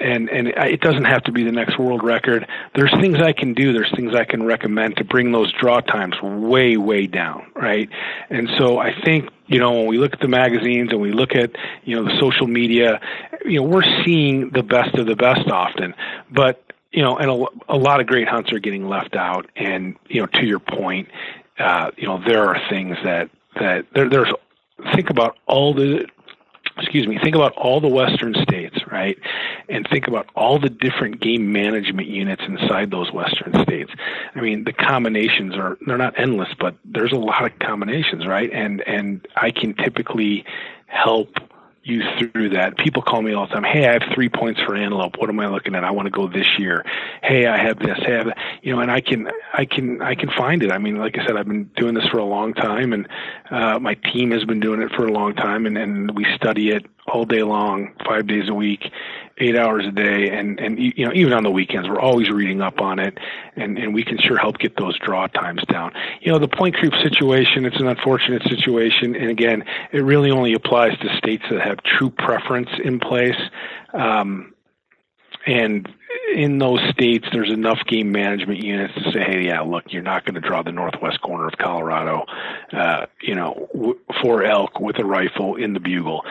[0.01, 2.47] and and it doesn't have to be the next world record.
[2.75, 3.71] There's things I can do.
[3.71, 7.89] There's things I can recommend to bring those draw times way way down, right?
[8.29, 11.35] And so I think you know when we look at the magazines and we look
[11.35, 11.51] at
[11.83, 12.99] you know the social media,
[13.45, 15.93] you know we're seeing the best of the best often,
[16.29, 19.49] but you know and a, a lot of great hunts are getting left out.
[19.55, 21.09] And you know to your point,
[21.59, 23.29] uh, you know there are things that
[23.59, 24.31] that there, there's
[24.93, 26.07] think about all the
[26.77, 29.17] excuse me, think about all the western states, right?
[29.69, 33.91] And think about all the different game management units inside those western states.
[34.35, 38.49] I mean, the combinations are they're not endless, but there's a lot of combinations, right?
[38.51, 40.45] And and I can typically
[40.87, 41.29] help
[41.83, 42.77] you through that.
[42.77, 43.63] People call me all the time.
[43.63, 45.17] Hey, I have three points for antelope.
[45.17, 45.83] What am I looking at?
[45.83, 46.85] I want to go this year.
[47.23, 47.97] Hey, I have this.
[47.97, 48.37] Hey, I have that.
[48.61, 50.71] You know, and I can, I can, I can find it.
[50.71, 53.07] I mean, like I said, I've been doing this for a long time, and
[53.49, 56.69] uh, my team has been doing it for a long time, and, and we study
[56.69, 58.89] it all day long, five days a week,
[59.37, 62.61] eight hours a day, and and you know even on the weekends, we're always reading
[62.61, 63.17] up on it,
[63.55, 65.91] and and we can sure help get those draw times down.
[66.21, 70.53] You know, the point creep situation, it's an unfortunate situation, and again, it really only
[70.53, 73.39] applies to states that have true preference in place.
[73.93, 74.53] Um,
[75.45, 75.89] and
[76.35, 80.25] in those states, there's enough game management units to say, hey, yeah, look, you're not
[80.25, 82.25] going to draw the northwest corner of Colorado,
[82.73, 86.23] uh, you know, w- for elk with a rifle in the bugle.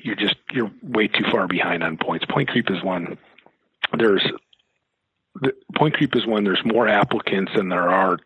[0.00, 2.24] You're just you're way too far behind on points.
[2.28, 3.18] Point creep is one.
[3.96, 4.26] There's
[5.40, 8.18] the point creep is when there's more applicants than there are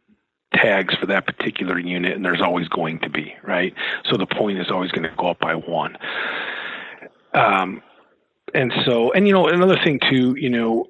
[0.55, 3.75] tags for that particular unit, and there's always going to be right.
[4.11, 5.97] So the point is always going to go up by one.
[7.33, 7.83] Um,
[8.53, 10.87] and so, and you know, another thing too, you know,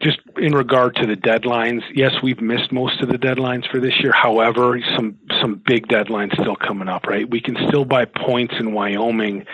[0.00, 3.94] just in regard to the deadlines, yes, we've missed most of the deadlines for this
[4.00, 4.12] year.
[4.12, 7.28] However, some some big deadlines still coming up, right?
[7.28, 9.44] We can still buy points in Wyoming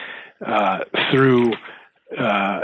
[0.44, 0.80] uh,
[1.10, 1.52] through
[2.18, 2.60] uh,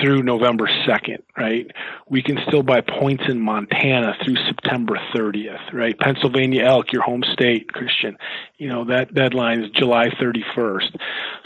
[0.00, 1.70] through November 2nd, right?
[2.08, 5.98] We can still buy points in Montana through September 30th, right?
[5.98, 8.16] Pennsylvania elk, your home state, Christian,
[8.58, 10.96] you know, that deadline is July 31st.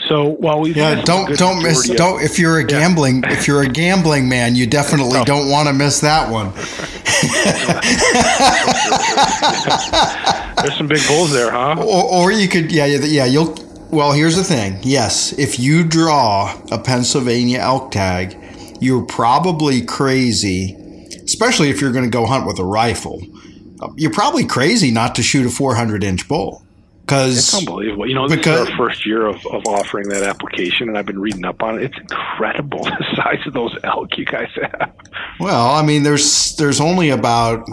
[0.08, 3.32] So while we Yeah, don't don't miss of, don't if you're a gambling yeah.
[3.32, 5.24] if you're a gambling man, you definitely oh.
[5.24, 6.52] don't want to miss that one.
[10.62, 11.76] There's some big bulls there, huh?
[11.78, 13.54] Or, or you could yeah, yeah, you'll
[13.90, 14.78] well, here's the thing.
[14.82, 18.36] Yes, if you draw a Pennsylvania elk tag,
[18.80, 20.74] you're probably crazy,
[21.24, 23.22] especially if you're going to go hunt with a rifle.
[23.96, 26.62] You're probably crazy not to shoot a 400 inch bull.
[27.06, 28.06] Cause, it's unbelievable.
[28.06, 31.06] You know, this because, is our first year of, of offering that application, and I've
[31.06, 31.84] been reading up on it.
[31.84, 34.92] It's incredible the size of those elk you guys have.
[35.40, 37.66] Well, I mean, there's there's only about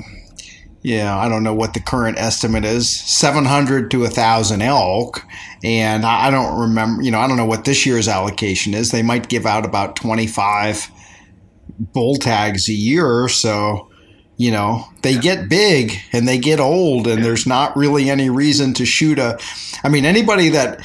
[0.86, 5.26] yeah, I don't know what the current estimate is, 700 to 1,000 elk.
[5.64, 8.92] And I don't remember, you know, I don't know what this year's allocation is.
[8.92, 10.92] They might give out about 25
[11.80, 13.24] bull tags a year.
[13.24, 13.90] Or so,
[14.38, 15.22] you know, they yeah.
[15.22, 19.40] get big and they get old, and there's not really any reason to shoot a.
[19.84, 20.82] I mean, anybody that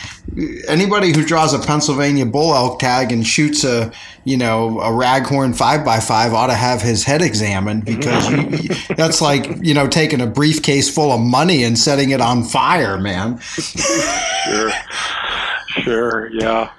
[0.68, 3.90] anybody who draws a Pennsylvania bull elk tag and shoots a
[4.24, 7.98] you know a raghorn five by five ought to have his head examined mm-hmm.
[7.98, 12.20] because you, that's like you know taking a briefcase full of money and setting it
[12.20, 13.38] on fire, man.
[13.40, 14.70] sure,
[15.82, 16.70] sure, yeah.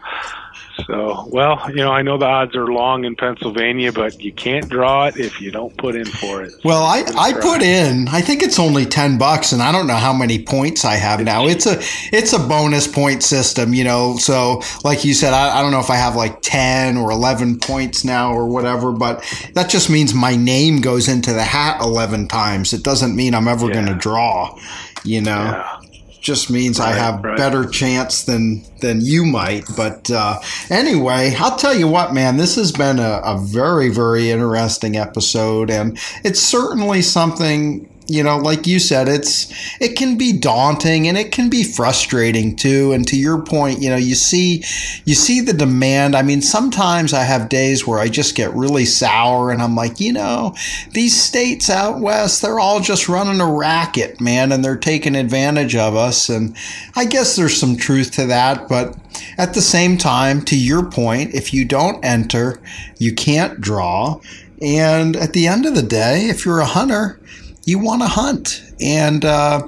[0.85, 4.67] So, well, you know, I know the odds are long in Pennsylvania, but you can't
[4.69, 6.53] draw it if you don't put in for it.
[6.63, 8.07] Well, I, I put in.
[8.07, 11.21] I think it's only ten bucks, and I don't know how many points I have
[11.23, 11.47] now.
[11.47, 11.77] It's a
[12.15, 14.17] it's a bonus point system, you know.
[14.17, 17.59] So, like you said, I, I don't know if I have like ten or eleven
[17.59, 19.23] points now or whatever, but
[19.53, 22.73] that just means my name goes into the hat eleven times.
[22.73, 23.73] It doesn't mean I'm ever yeah.
[23.73, 24.57] going to draw,
[25.03, 25.31] you know.
[25.31, 25.80] Yeah
[26.21, 27.35] just means right, I have right.
[27.35, 29.65] better chance than than you might.
[29.75, 34.29] But uh, anyway, I'll tell you what, man, this has been a, a very very
[34.29, 40.33] interesting episode, and it's certainly something you know, like you said, it's it can be
[40.33, 42.91] daunting and it can be frustrating too.
[42.91, 44.63] And to your point, you know, you see
[45.05, 46.15] you see the demand.
[46.15, 49.99] I mean, sometimes I have days where I just get really sour and I'm like,
[49.99, 50.55] you know,
[50.91, 55.75] these states out west, they're all just running a racket, man, and they're taking advantage
[55.75, 56.29] of us.
[56.29, 56.55] And
[56.95, 58.97] I guess there's some truth to that, but
[59.37, 62.59] at the same time, to your point, if you don't enter,
[62.97, 64.19] you can't draw.
[64.61, 67.19] And at the end of the day, if you're a hunter,
[67.65, 68.61] you want to hunt.
[68.79, 69.65] And uh,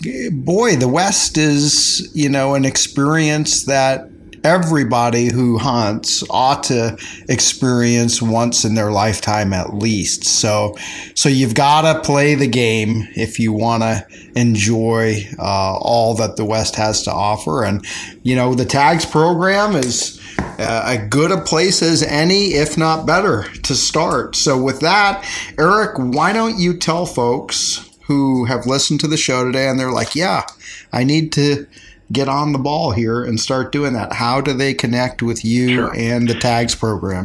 [0.00, 0.30] yeah.
[0.32, 4.08] boy, the West is, you know, an experience that
[4.44, 6.96] everybody who hunts ought to
[7.28, 10.24] experience once in their lifetime at least.
[10.24, 10.76] So,
[11.14, 16.36] so you've got to play the game if you want to enjoy uh, all that
[16.36, 17.64] the West has to offer.
[17.64, 17.84] And
[18.22, 23.06] you know, the tags program is uh, as good a place as any, if not
[23.06, 24.36] better, to start.
[24.36, 25.26] So, with that,
[25.58, 29.92] Eric, why don't you tell folks who have listened to the show today and they're
[29.92, 30.44] like, yeah,
[30.92, 31.66] I need to
[32.12, 34.12] get on the ball here and start doing that?
[34.12, 35.96] How do they connect with you sure.
[35.96, 37.24] and the tags program?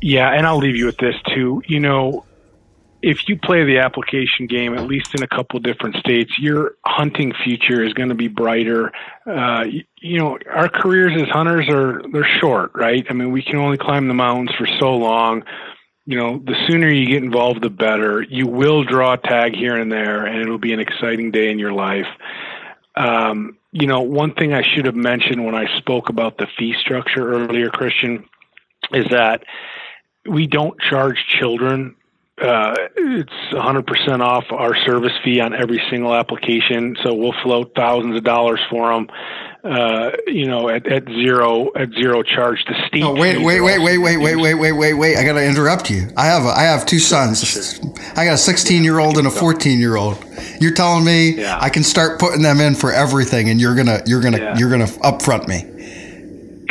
[0.00, 1.62] Yeah, and I'll leave you with this too.
[1.66, 2.24] You know,
[3.02, 7.32] if you play the application game, at least in a couple different states, your hunting
[7.44, 8.92] future is going to be brighter.
[9.26, 13.06] Uh, you, you know, our careers as hunters are they're short, right?
[13.08, 15.44] I mean, we can only climb the mountains for so long.
[16.04, 18.22] You know, the sooner you get involved, the better.
[18.22, 21.58] You will draw a tag here and there, and it'll be an exciting day in
[21.58, 22.08] your life.
[22.96, 26.74] Um, you know, one thing I should have mentioned when I spoke about the fee
[26.80, 28.24] structure earlier, Christian,
[28.92, 29.44] is that
[30.26, 31.94] we don't charge children
[32.40, 36.96] uh, it's 100% off our service fee on every single application.
[37.02, 39.08] So we'll float thousands of dollars for them.
[39.66, 42.64] Uh, you know, at, at zero at zero charge.
[42.66, 43.02] The state.
[43.02, 45.16] Oh, wait, wait, wait, wait, wait, wait, wait, wait, wait, wait!
[45.16, 46.08] I got to interrupt you.
[46.16, 47.80] I have a, I have two sons.
[48.16, 50.24] I got a 16 year old and a 14 year old.
[50.60, 51.58] You're telling me yeah.
[51.60, 54.56] I can start putting them in for everything, and you're gonna you're gonna yeah.
[54.56, 55.75] you're gonna upfront me.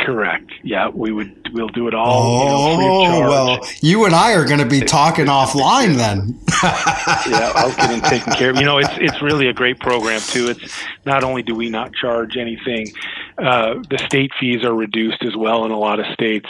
[0.06, 0.52] Correct.
[0.62, 1.50] Yeah, we would.
[1.52, 2.22] We'll do it all.
[2.22, 6.38] Oh you know, well, you and I are going to be talking offline then.
[6.62, 8.56] yeah, I'll get taken care of.
[8.56, 10.48] You know, it's it's really a great program too.
[10.48, 12.92] It's not only do we not charge anything,
[13.36, 16.46] uh, the state fees are reduced as well in a lot of states,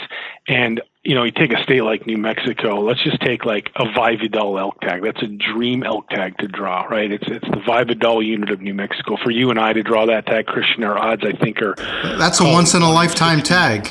[0.47, 2.81] and you know, you take a state like New Mexico.
[2.81, 5.01] Let's just take like a Valle Vidal elk tag.
[5.01, 7.09] That's a dream elk tag to draw, right?
[7.09, 9.15] It's it's the Valle Vidal unit of New Mexico.
[9.23, 11.75] For you and I to draw that tag, Christian, our odds I think are
[12.17, 13.89] that's a once in a lifetime tag.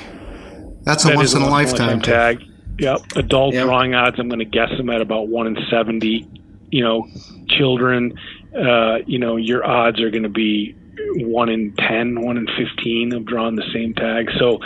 [0.83, 2.41] That's a that once in a lifetime tag.
[2.41, 2.49] tag.
[2.81, 3.65] Yep, adult yep.
[3.65, 4.19] drawing odds.
[4.19, 6.29] I'm going to guess them at about one in seventy.
[6.71, 7.09] You know,
[7.49, 8.19] children.
[8.55, 10.77] Uh, you know, your odds are going to be
[11.17, 14.31] one in 10, one in 15 of drawing the same tag.
[14.39, 14.61] So,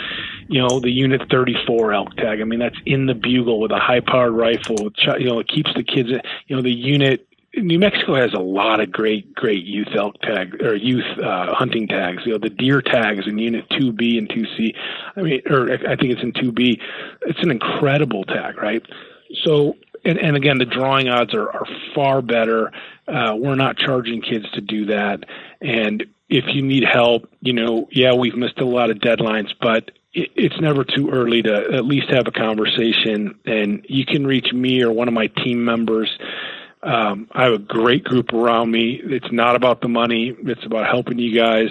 [0.51, 3.79] you know, the unit 34 elk tag, I mean, that's in the bugle with a
[3.79, 4.91] high powered rifle.
[5.17, 6.09] You know, it keeps the kids,
[6.47, 7.25] you know, the unit,
[7.55, 11.87] New Mexico has a lot of great, great youth elk tag or youth uh, hunting
[11.87, 12.23] tags.
[12.25, 14.75] You know, the deer tags in Unit 2B and 2C.
[15.15, 16.81] I mean, or I think it's in 2B.
[17.21, 18.85] It's an incredible tag, right?
[19.45, 22.73] So, and, and again, the drawing odds are, are far better.
[23.07, 25.23] Uh, we're not charging kids to do that.
[25.61, 29.91] And if you need help, you know, yeah, we've missed a lot of deadlines, but
[30.13, 33.39] it's never too early to at least have a conversation.
[33.45, 36.09] And you can reach me or one of my team members.
[36.83, 38.99] Um, I have a great group around me.
[39.03, 40.35] It's not about the money.
[40.43, 41.69] It's about helping you guys,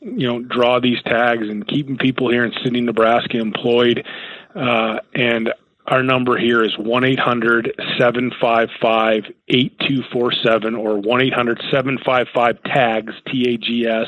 [0.00, 4.06] you know, draw these tags and keeping people here in Sidney, Nebraska employed.
[4.54, 5.52] Uh, and
[5.86, 13.56] our number here is 1 800 755 8247 or 1 800 755 TAGS, T A
[13.56, 14.06] G S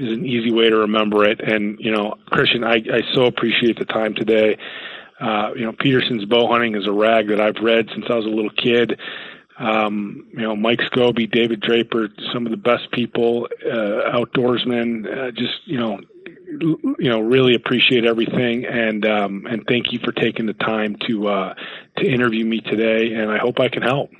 [0.00, 1.40] is an easy way to remember it.
[1.40, 4.56] And, you know, Christian, I, I so appreciate the time today.
[5.20, 8.24] Uh, you know, Petersen's bow hunting is a rag that I've read since I was
[8.24, 8.98] a little kid.
[9.58, 15.30] Um, you know, Mike Schoby, David Draper, some of the best people, uh, outdoorsmen, uh,
[15.32, 16.00] just, you know,
[16.98, 21.28] you know really appreciate everything and um, and thank you for taking the time to
[21.28, 21.54] uh,
[21.96, 24.10] to interview me today and I hope I can help.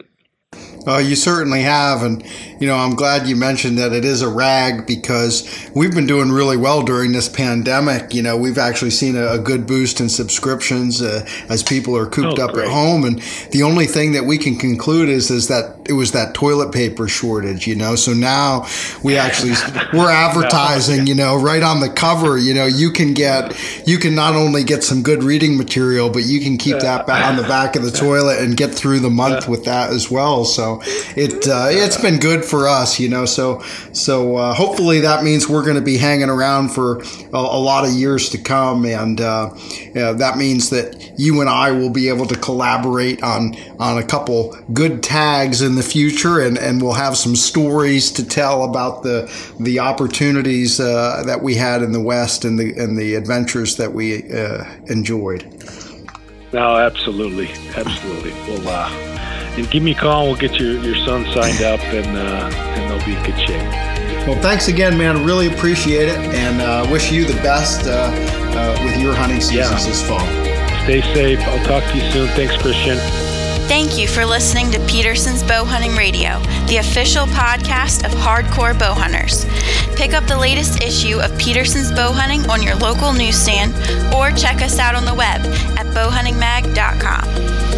[0.86, 2.24] Uh, you certainly have, and
[2.58, 6.30] you know I'm glad you mentioned that it is a rag because we've been doing
[6.30, 8.14] really well during this pandemic.
[8.14, 12.06] You know we've actually seen a, a good boost in subscriptions uh, as people are
[12.06, 12.66] cooped oh, up great.
[12.66, 13.20] at home, and
[13.52, 17.06] the only thing that we can conclude is is that it was that toilet paper
[17.06, 17.66] shortage.
[17.66, 18.66] You know, so now
[19.02, 19.52] we actually
[19.92, 21.06] we're advertising.
[21.06, 22.38] You know, right on the cover.
[22.38, 23.54] You know, you can get
[23.86, 27.36] you can not only get some good reading material, but you can keep that on
[27.36, 30.39] the back of the toilet and get through the month with that as well.
[30.44, 30.80] So
[31.16, 33.24] it uh, it's been good for us, you know.
[33.24, 33.62] So
[33.92, 37.84] so uh, hopefully that means we're going to be hanging around for a, a, lot
[37.84, 39.50] of years to come, and uh,
[39.94, 44.56] that means that you and I will be able to collaborate on on a couple
[44.72, 49.30] good tags in the future, and, and we'll have some stories to tell about the
[49.58, 53.92] the opportunities uh, that we had in the West and the and the adventures that
[53.92, 55.44] we uh, enjoyed.
[56.52, 58.32] No, absolutely, absolutely.
[58.32, 60.26] Well, uh, and give me a call.
[60.26, 63.90] We'll get your, your son signed up, and uh, and they'll be in good shape.
[64.26, 65.24] Well, thanks again, man.
[65.24, 69.82] Really appreciate it, and uh, wish you the best uh, uh with your hunting seasons
[69.82, 69.88] yeah.
[69.88, 70.26] this fall.
[70.84, 71.40] Stay safe.
[71.40, 72.28] I'll talk to you soon.
[72.28, 72.98] Thanks, Christian.
[73.70, 78.94] Thank you for listening to Petersen's Bow Hunting Radio, the official podcast of hardcore bow
[78.94, 79.44] hunters.
[79.94, 83.72] Pick up the latest issue of Petersen's Bow Hunting on your local newsstand
[84.12, 85.40] or check us out on the web
[85.78, 87.69] at bowhuntingmag.com.